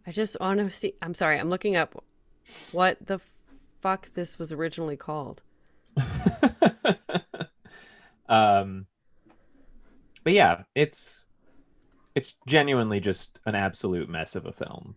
[0.06, 2.02] I just want to see I'm sorry, I'm looking up
[2.72, 3.20] what the
[3.80, 5.42] fuck this was originally called.
[8.28, 8.86] um,
[10.24, 11.24] but yeah, it's
[12.14, 14.96] it's genuinely just an absolute mess of a film.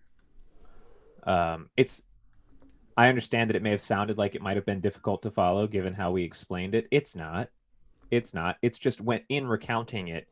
[1.23, 2.01] Um, it's
[2.97, 5.67] I understand that it may have sounded like it might have been difficult to follow
[5.67, 6.87] given how we explained it.
[6.91, 7.49] It's not.
[8.11, 8.57] It's not.
[8.61, 10.27] It's just when in recounting it,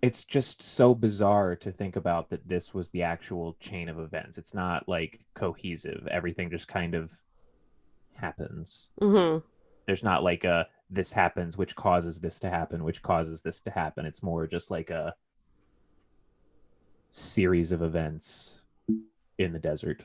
[0.00, 4.38] it's just so bizarre to think about that this was the actual chain of events.
[4.38, 6.08] It's not like cohesive.
[6.10, 7.12] Everything just kind of
[8.14, 9.42] happens Mhm.
[9.86, 13.70] there's not like a this happens which causes this to happen which causes this to
[13.70, 15.14] happen it's more just like a
[17.10, 18.60] series of events
[19.38, 20.02] in the desert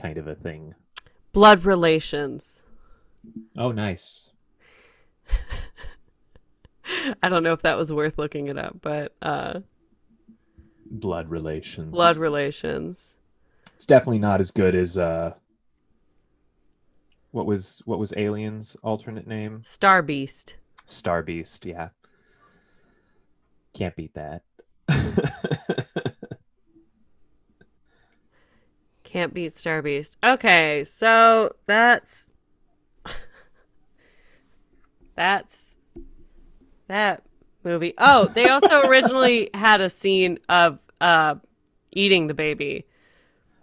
[0.00, 0.74] kind of a thing
[1.32, 2.62] Blood relations.
[3.56, 4.30] oh nice
[7.22, 9.60] I don't know if that was worth looking it up, but uh
[10.88, 13.14] blood relations blood relations.
[13.74, 15.34] it's definitely not as good as uh
[17.32, 20.56] what was what was aliens alternate name Star Beast.
[20.84, 21.88] star beast yeah
[23.74, 24.42] can't beat that
[29.16, 30.18] Can't beat Star Beast.
[30.22, 32.26] Okay, so that's
[35.16, 35.72] that's
[36.88, 37.22] that
[37.64, 37.94] movie.
[37.96, 41.36] Oh, they also originally had a scene of uh
[41.92, 42.84] eating the baby.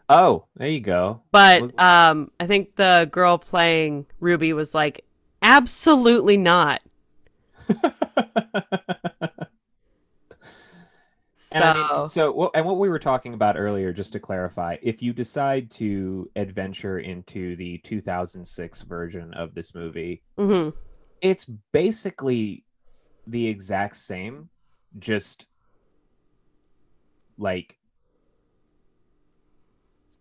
[0.09, 5.05] oh there you go But um I think the girl playing Ruby was like
[5.43, 6.81] absolutely not.
[11.51, 14.77] And I So- mean, so and what we were talking about earlier, just to clarify,
[14.81, 20.73] if you decide to adventure into the 2006 version of this movie, Mhm.
[21.21, 22.63] it's basically
[23.27, 24.49] the exact same,
[24.99, 25.47] just
[27.37, 27.77] like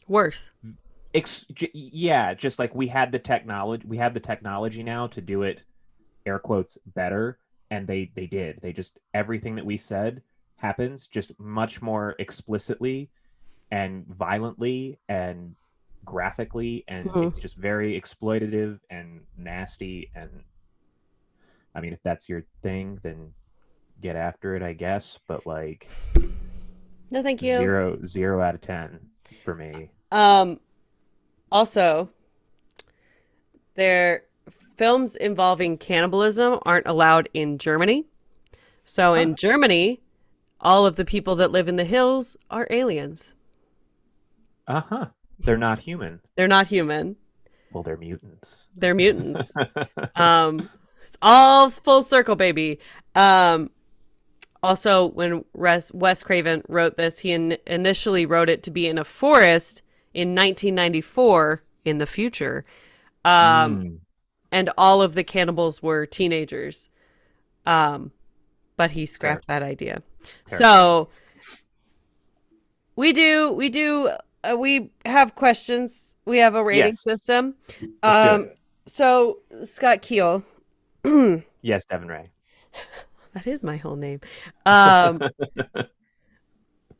[0.08, 0.50] Worse.
[1.14, 5.42] ex- yeah, just like we had the technology, we have the technology now to do
[5.42, 5.62] it,
[6.26, 7.38] air quotes, better,
[7.70, 8.60] and they they did.
[8.60, 10.22] They just everything that we said
[10.62, 13.10] happens just much more explicitly
[13.72, 15.54] and violently and
[16.04, 17.26] graphically and Mhm.
[17.28, 20.30] it's just very exploitative and nasty and
[21.74, 23.32] I mean if that's your thing then
[24.00, 25.88] get after it I guess but like
[27.10, 27.56] No, thank you.
[27.56, 29.00] zero zero out of ten
[29.44, 30.60] for me Um,
[31.50, 32.10] also,
[33.74, 34.24] their
[34.76, 38.04] films involving cannibalism aren't allowed in Germany.
[38.84, 39.36] So in.
[39.36, 40.00] Germany,
[40.62, 43.34] all of the people that live in the hills are aliens.
[44.66, 45.06] uh-huh
[45.40, 47.16] they're not human They're not human.
[47.72, 49.52] well they're mutants They're mutants.
[50.16, 50.68] um,
[51.06, 52.78] it's all full circle, baby.
[53.14, 53.70] Um,
[54.62, 58.96] also, when Res- Wes Craven wrote this, he in- initially wrote it to be in
[58.98, 59.82] a forest
[60.14, 62.64] in 1994 in the future.
[63.24, 63.32] Um,
[63.82, 63.98] Mm.
[64.52, 66.88] and all of the cannibals were teenagers.
[67.66, 68.12] Um,
[68.76, 70.02] but he scrapped that idea.
[70.46, 70.58] Fair.
[70.58, 71.08] So
[72.96, 74.10] we do, we do,
[74.44, 76.14] uh, we have questions.
[76.24, 77.02] We have a rating Yes.
[77.02, 77.54] system.
[78.02, 78.50] Um,
[78.86, 80.44] so Scott Keel,
[81.04, 82.30] yes Devyn Ray
[83.34, 84.20] that is my whole name.
[84.66, 85.20] Um,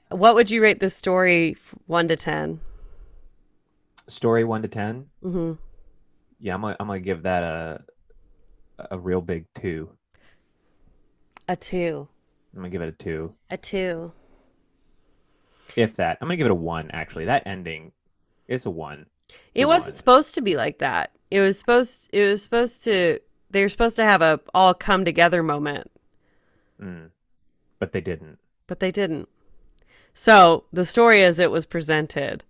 [0.09, 1.57] what would you rate this story
[1.87, 2.61] one to 10
[4.09, 5.53] story 1 to 10 Mm-hmm.
[6.41, 7.81] yeah i'm gonna, I'm gonna give that a
[8.91, 9.89] a real big 2
[11.49, 12.09] A two,
[12.55, 14.12] i'm gonna give it a 2 a two.
[15.76, 17.92] if that i'm gonna give it a 1 actually that ending
[18.48, 19.96] is a 1 It's It a wasn't one.
[19.96, 21.12] supposed to be like that.
[21.30, 22.11] It was supposed.
[22.12, 23.18] It was supposed to.
[23.50, 25.90] They were supposed to have a all come together moment,
[26.78, 27.11] Mm.
[27.78, 29.28] but they didn't but they didn't.
[30.12, 32.44] So the story as it was presented,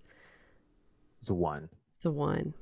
[1.21, 2.55] it's a 1 it's a one.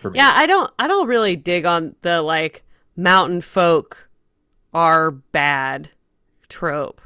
[0.00, 0.72] for me Yeah, I don't.
[0.78, 2.62] I don't really dig on the like
[2.96, 4.08] mountain folk
[4.72, 5.90] are bad
[6.48, 7.00] trope.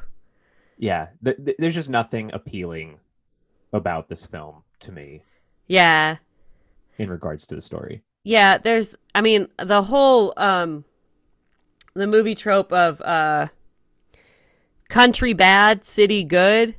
[0.79, 2.99] yeah th- th- there's just nothing appealing
[3.73, 5.23] about this film to me
[5.67, 6.17] Yeah,
[6.99, 8.57] in regards to the story yeah.
[8.59, 8.95] There's.
[9.17, 10.85] I mean, the whole um,
[11.95, 13.49] the movie trope of uh,
[14.89, 16.75] country bad, city good.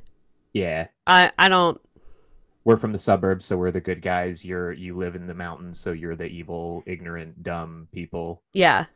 [0.52, 1.78] yeah I I don't.
[2.64, 5.78] we're from the suburbs so we're the good guys you're you live in the mountains
[5.78, 8.86] so you're the evil ignorant dumb people Yeah,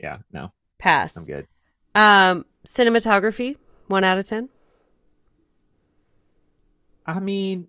[0.00, 1.14] yeah no pass.
[1.16, 1.46] i'm good
[1.94, 3.56] Um, cinematography,
[3.88, 4.48] one out of ten.
[7.06, 7.68] i mean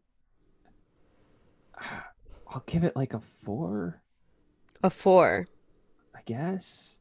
[2.49, 4.01] i'll give it like a four
[4.83, 5.47] A four.
[6.15, 6.97] i guess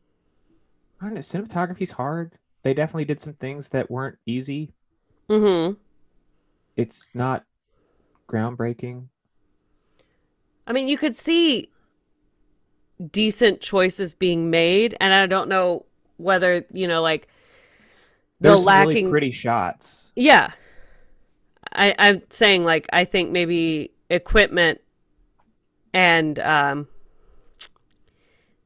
[1.01, 4.73] i don't know cinematography's hard they definitely did some things that weren't easy
[5.29, 5.75] Mm-hmm.
[6.77, 7.45] it's not
[8.29, 9.09] groundbreaking
[10.67, 11.71] I mean, you could see
[13.11, 15.87] decent choices being made, and I don't know
[16.19, 17.27] whether you know, like
[18.41, 19.07] the there's lacking.
[19.07, 20.53] really pretty shots Yeah,
[21.73, 24.81] I, I'm saying like I think maybe equipment
[25.95, 26.89] and um,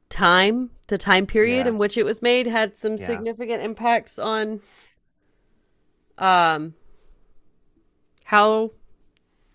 [0.08, 1.70] time, the time period Yeah.
[1.70, 3.06] in which it was made, had some Yeah.
[3.06, 4.60] significant impacts on
[6.18, 6.74] um
[8.24, 8.70] how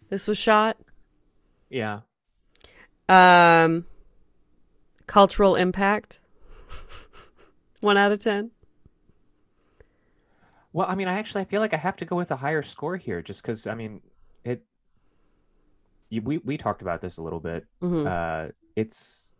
[0.10, 0.78] this was shot.
[1.70, 2.00] yeah
[3.10, 3.86] Um,
[5.06, 6.20] cultural impact.
[7.82, 8.51] One out of ten.
[10.73, 12.61] well i mean i actually i feel like i have to go with a higher
[12.61, 14.01] score here just because i mean
[14.43, 14.61] it
[16.09, 17.65] you, we, we talked about this a little bit.
[17.80, 19.34] Hmm uh it's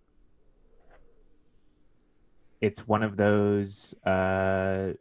[2.60, 4.94] it's one of those uh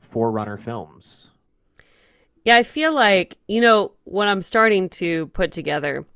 [0.00, 1.30] forerunner films.
[2.44, 6.06] Yeah, I feel like, you know, what I'm starting to put together,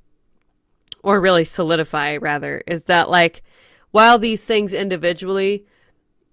[1.03, 3.43] or really solidify rather, is that like,
[3.93, 5.65] while these things individually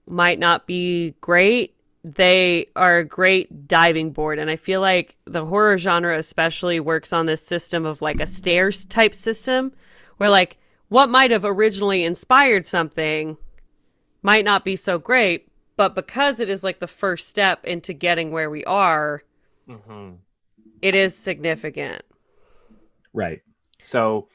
[0.08, 4.40] might not be great, they are a great diving board.
[4.40, 8.28] And I feel like the horror genre especially works on this system of like a
[8.28, 9.74] stairs type system
[10.18, 10.58] where like
[10.88, 13.38] what might have originally inspired something
[14.24, 18.32] might not be so great, but because it is like the first step into getting
[18.32, 19.24] where we are,
[19.68, 20.14] mm-hmm.
[20.82, 22.02] it is significant.
[23.14, 23.42] right
[23.82, 24.28] so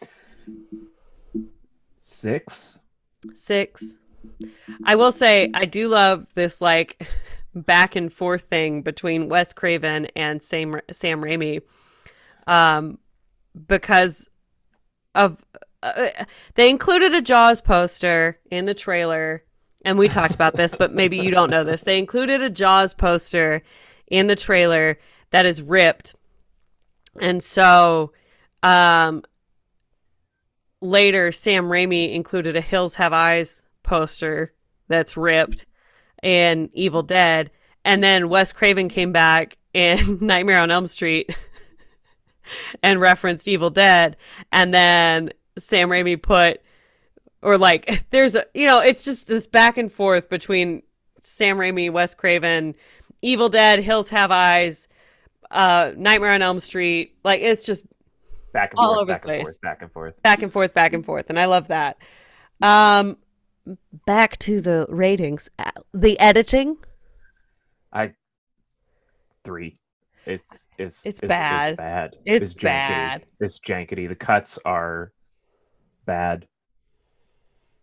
[1.96, 2.78] six
[3.34, 3.98] Six.
[4.84, 7.06] I will say I do love this like
[7.54, 11.62] back and forth thing between Wes Craven and Sam Sam Raimi,
[12.46, 12.98] um,
[13.68, 14.28] because
[15.14, 15.44] of
[15.82, 16.08] uh,
[16.54, 19.44] they included a Jaws poster in the trailer,
[19.84, 21.82] and we talked about this, but maybe you don't know this.
[21.82, 23.62] They included a Jaws poster
[24.06, 24.98] in the trailer
[25.30, 26.14] that is ripped,
[27.20, 28.12] and so
[28.62, 29.22] um,
[30.84, 34.52] later Sam Raimi included a Hills Have Eyes poster
[34.86, 35.64] that's ripped
[36.22, 37.50] and Evil Dead.
[37.84, 41.34] And then Wes Craven came back in Nightmare on Elm Street
[42.82, 44.16] and referenced Evil Dead.
[44.52, 46.60] And then Sam Raimi put,
[47.40, 50.82] or like, there's a, you know, it's just this back and forth between
[51.22, 52.74] Sam Raimi, Wes Craven,
[53.22, 54.86] Evil Dead, Hills Have Eyes,
[55.50, 57.16] uh, Nightmare on Elm Street.
[57.24, 57.84] Like, it's just
[58.54, 59.42] back and all forth, over the back and place.
[59.42, 60.22] forth, back and forth.
[60.22, 61.98] back and forth, back and forth, and I love that.
[62.62, 63.18] Um,
[64.06, 65.50] back to the ratings,
[65.92, 66.78] the editing.
[67.92, 68.12] I
[69.44, 69.76] three.
[70.26, 71.68] It's it's It's bad.
[71.70, 72.16] It's bad.
[72.24, 72.62] It's jankety.
[72.62, 73.26] bad.
[73.40, 74.08] It's jankety.
[74.08, 75.12] The cuts are
[76.06, 76.46] bad.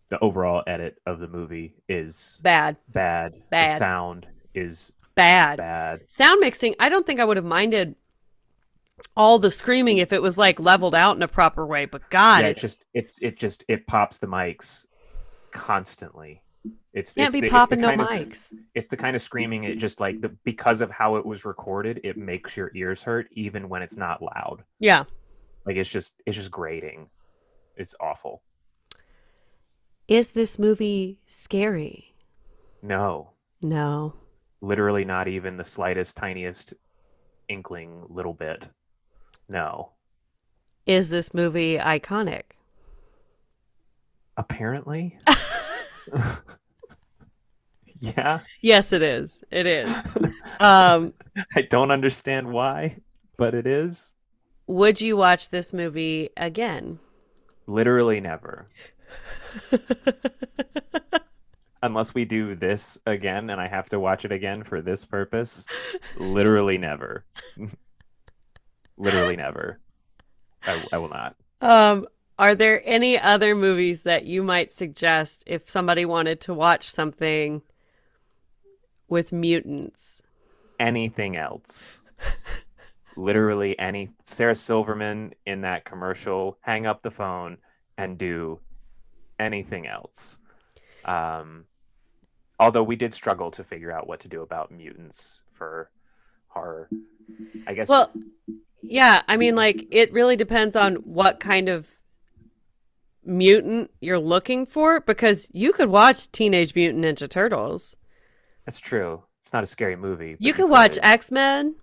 [0.08, 3.34] The overall edit of the movie is Bad, bad.
[3.50, 3.74] Bad.
[3.74, 5.56] The sound is bad.
[5.58, 6.00] bad.
[6.08, 6.74] Sound mixing.
[6.80, 7.94] I don't think I would have minded
[9.16, 11.84] all the screaming if it was like leveled out in a proper way.
[11.86, 14.86] But God, yeah, it just it's it just it pops the mics
[15.52, 16.42] constantly.
[16.94, 18.52] It's can't it's be the, popping the no kind of, mics.
[18.74, 22.00] It's the kind of screaming it just like the because of how it was recorded,
[22.04, 24.62] it makes your ears hurt even when it's not loud.
[24.78, 25.04] Yeah.
[25.66, 27.08] Like it's just it's just grating.
[27.76, 28.42] It's awful.
[30.08, 32.14] Is this movie scary?
[32.82, 33.30] No,
[33.62, 34.14] No.
[34.60, 36.74] literally not even the slightest tiniest
[37.48, 38.68] inkling little bit.
[39.48, 39.90] No.
[40.86, 42.42] Is this movie iconic?
[44.36, 45.18] Apparently.
[48.00, 48.40] yeah.
[48.60, 49.44] Yes, it is.
[49.50, 49.88] It is.
[50.60, 51.12] um,
[51.56, 52.96] I don't understand why,
[53.36, 54.12] but it is.
[54.66, 56.98] would you watch this movie again?
[57.66, 58.66] Literally never.
[61.84, 65.66] Unless we do this again and I have to watch it again for this purpose.
[66.16, 67.24] Literally never.
[68.96, 69.78] Literally never.
[70.64, 71.36] I, I will not.
[71.60, 72.06] Um,
[72.38, 77.62] are there any other movies that you might suggest if somebody wanted to watch something
[79.08, 80.22] with mutants?
[80.80, 82.00] Anything else.
[83.16, 84.10] Literally any.
[84.24, 87.58] Sarah Silverman in that commercial, hang up the phone
[87.98, 88.58] and do
[89.38, 90.38] anything else.
[91.04, 91.66] Um,
[92.58, 95.90] although we did struggle to figure out what to do about mutants for
[96.48, 96.88] horror.
[97.66, 97.88] I guess.
[97.88, 98.10] Well,
[98.82, 101.86] yeah, I mean, like, it really depends on what kind of
[103.24, 107.96] mutant you're looking for because you could watch Teenage Mutant Ninja Turtles.
[108.66, 109.22] That's true.
[109.40, 110.36] It's not a scary movie.
[110.38, 110.98] You could watch.
[111.02, 111.74] X Men.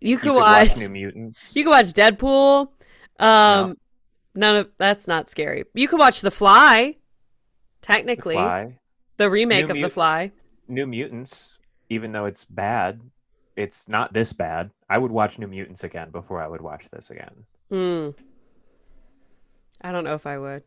[0.00, 0.76] You could could watch.
[0.76, 1.38] New Mutants.
[1.54, 2.68] You could watch Deadpool.
[3.18, 3.76] Um,
[4.34, 5.64] none of that's not scary.
[5.74, 6.96] You could watch The Fly.
[7.80, 8.78] The Technically, Fly.
[9.16, 10.32] the remake New of The Fly.
[10.68, 11.58] New Mutants,
[11.88, 13.00] even though it's bad,
[13.56, 14.70] it's not this bad.
[14.88, 17.46] I would watch New Mutants again before I would watch this again.
[17.70, 18.10] Hmm.
[19.80, 20.62] I don't know if I would.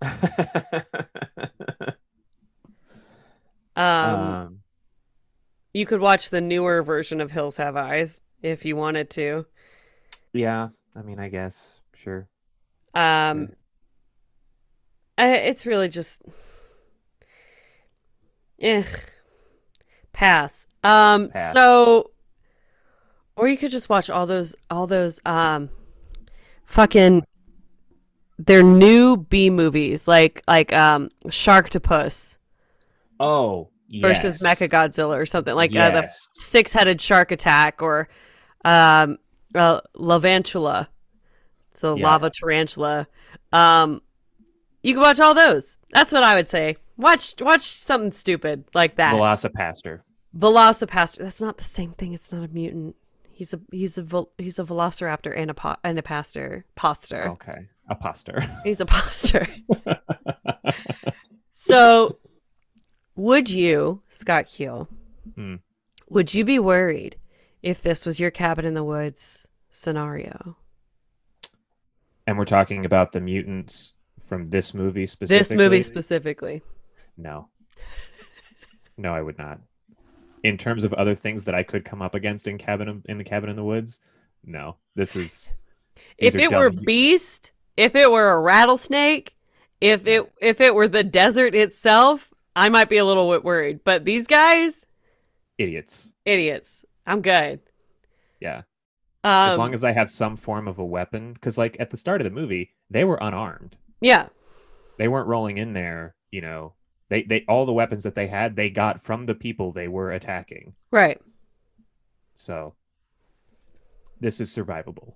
[3.76, 4.60] Um, um,
[5.72, 9.46] you could watch the newer version of Hills Have Eyes if you wanted to.
[10.32, 12.28] yeah, I mean, I guess sure.
[12.94, 13.50] Um,
[15.18, 16.22] I, it's really just,
[18.60, 18.84] eh,
[20.14, 20.66] pass.
[20.82, 21.52] Um, Pass.
[21.52, 22.10] so,
[23.36, 25.68] or you could just watch all those, all those, um,
[26.64, 27.24] fucking,
[28.38, 32.36] they're new B movies like like um Sharktopus
[33.20, 34.60] Oh, versus yes.
[34.60, 38.08] Mechagodzilla or something like uh, the six-headed shark attack or
[38.64, 39.18] um
[39.54, 40.88] uh, Lavantula.
[41.74, 42.04] So Yeah.
[42.04, 43.06] lava tarantula.
[43.52, 44.02] Um
[44.82, 45.78] you can watch all those.
[45.92, 46.76] That's what I would say.
[46.96, 49.14] Watch watch something stupid like that.
[49.14, 50.00] Velocipastor.
[50.36, 51.18] Velocipastor.
[51.18, 52.12] That's not the same thing.
[52.12, 52.96] It's not a mutant.
[53.30, 56.64] He's a he's a he's a velociraptor and a po- and a pastor.
[56.76, 57.28] Poster.
[57.30, 58.40] Okay, a poster.
[58.64, 59.46] He's a poster.
[61.50, 62.18] so
[63.16, 64.88] would you, Scott Keel,
[65.34, 65.56] Hmm.
[66.08, 67.16] would you be worried
[67.62, 70.56] if this was your cabin in the woods scenario?
[72.26, 75.38] and we're talking about the mutants from this movie specifically.
[75.38, 76.62] This movie specifically.
[77.18, 77.48] No.
[78.96, 79.58] No, I would not.
[80.44, 83.24] In terms of other things that I could come up against in cabin in the
[83.24, 83.98] cabin in the woods,
[84.44, 84.76] no.
[84.94, 85.50] This is
[86.18, 89.34] If it were beast, if it were a rattlesnake,
[89.80, 93.80] if it if it were the desert itself, I might be a little bit worried.
[93.84, 94.86] But these guys,
[95.58, 96.12] idiots.
[96.24, 96.84] Idiots.
[97.06, 97.60] I'm good.
[98.40, 98.62] Yeah.
[99.24, 101.96] Um, As long as I have some form of a weapon, because like at the
[101.96, 103.76] start of the movie, they were unarmed.
[104.00, 104.28] yeah,
[104.98, 106.14] They weren't rolling in there.
[106.30, 106.74] You know,
[107.08, 110.10] they they all the weapons that they had, they got from the people they were
[110.12, 110.74] attacking.
[110.90, 111.20] right.
[112.34, 112.74] So
[114.20, 115.14] this is survivable.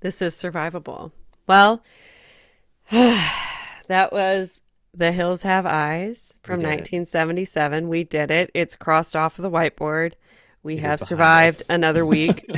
[0.00, 1.12] This is survivable.
[1.46, 1.82] Well,
[2.90, 4.62] that was
[4.94, 6.64] The Hills Have Eyes from it.
[6.64, 7.88] 1977.
[7.88, 8.50] We did it.
[8.54, 10.14] It's crossed off of the whiteboard.
[10.62, 11.70] We It have survived us.
[11.70, 12.48] another week.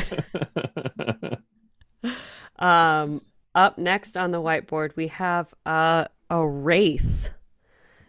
[2.59, 3.23] um,
[3.55, 7.31] up next on the whiteboard, we have uh, a wraith.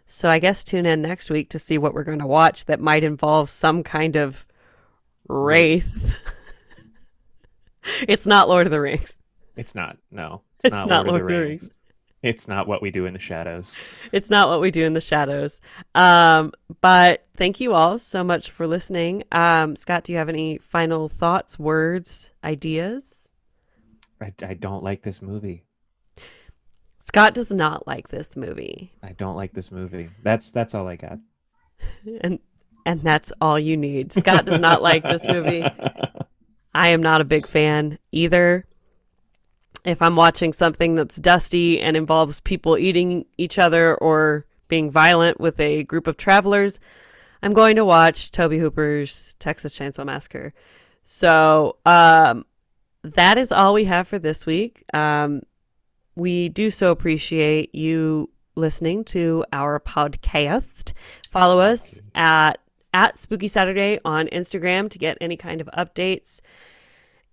[0.07, 2.79] So I guess tune in next week to see what we're going to watch that
[2.79, 4.45] might involve some kind of
[5.27, 6.21] wraith.
[8.07, 9.17] it's not Lord of the Rings.
[9.55, 9.97] it's not.
[10.11, 10.41] No.
[10.63, 11.71] It's not Lord of the Rings.
[12.21, 13.79] It's not what we do in the shadows.
[14.11, 15.61] It's not what we do in the shadows.
[15.93, 19.23] Um, but thank you all so much for listening.
[19.31, 23.29] Um, Scott, do you have any final thoughts, words, ideas?
[24.19, 25.64] I, I don't like this movie.
[27.15, 28.91] Scott does not like this movie.
[29.01, 30.09] I don't like this movie.
[30.21, 31.17] That's that's all I got.
[32.19, 32.39] And
[32.85, 34.11] and that's all you need.
[34.11, 35.63] Scott does not like this movie.
[36.75, 38.65] I am not a big fan either.
[39.85, 45.39] If I'm watching something that's dusty and involves people eating each other or being violent
[45.39, 46.81] with a group of travelers,
[47.41, 50.53] I'm going to watch Tobe Hooper's Texas Chainsaw Massacre.
[51.05, 52.45] So, um,
[53.03, 54.83] that is all we have for this week.
[54.93, 55.43] Um,
[56.15, 60.93] we do so appreciate you listening to our podcast.
[61.29, 62.59] Follow us at
[62.93, 66.39] at Spooky Saturday on Instagram to get any kind of updates.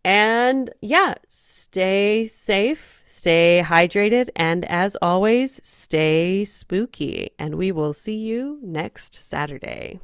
[0.05, 7.31] And yeah, stay safe, stay hydrated, and as always, stay spooky.
[7.39, 10.01] And we will see you next Saturday.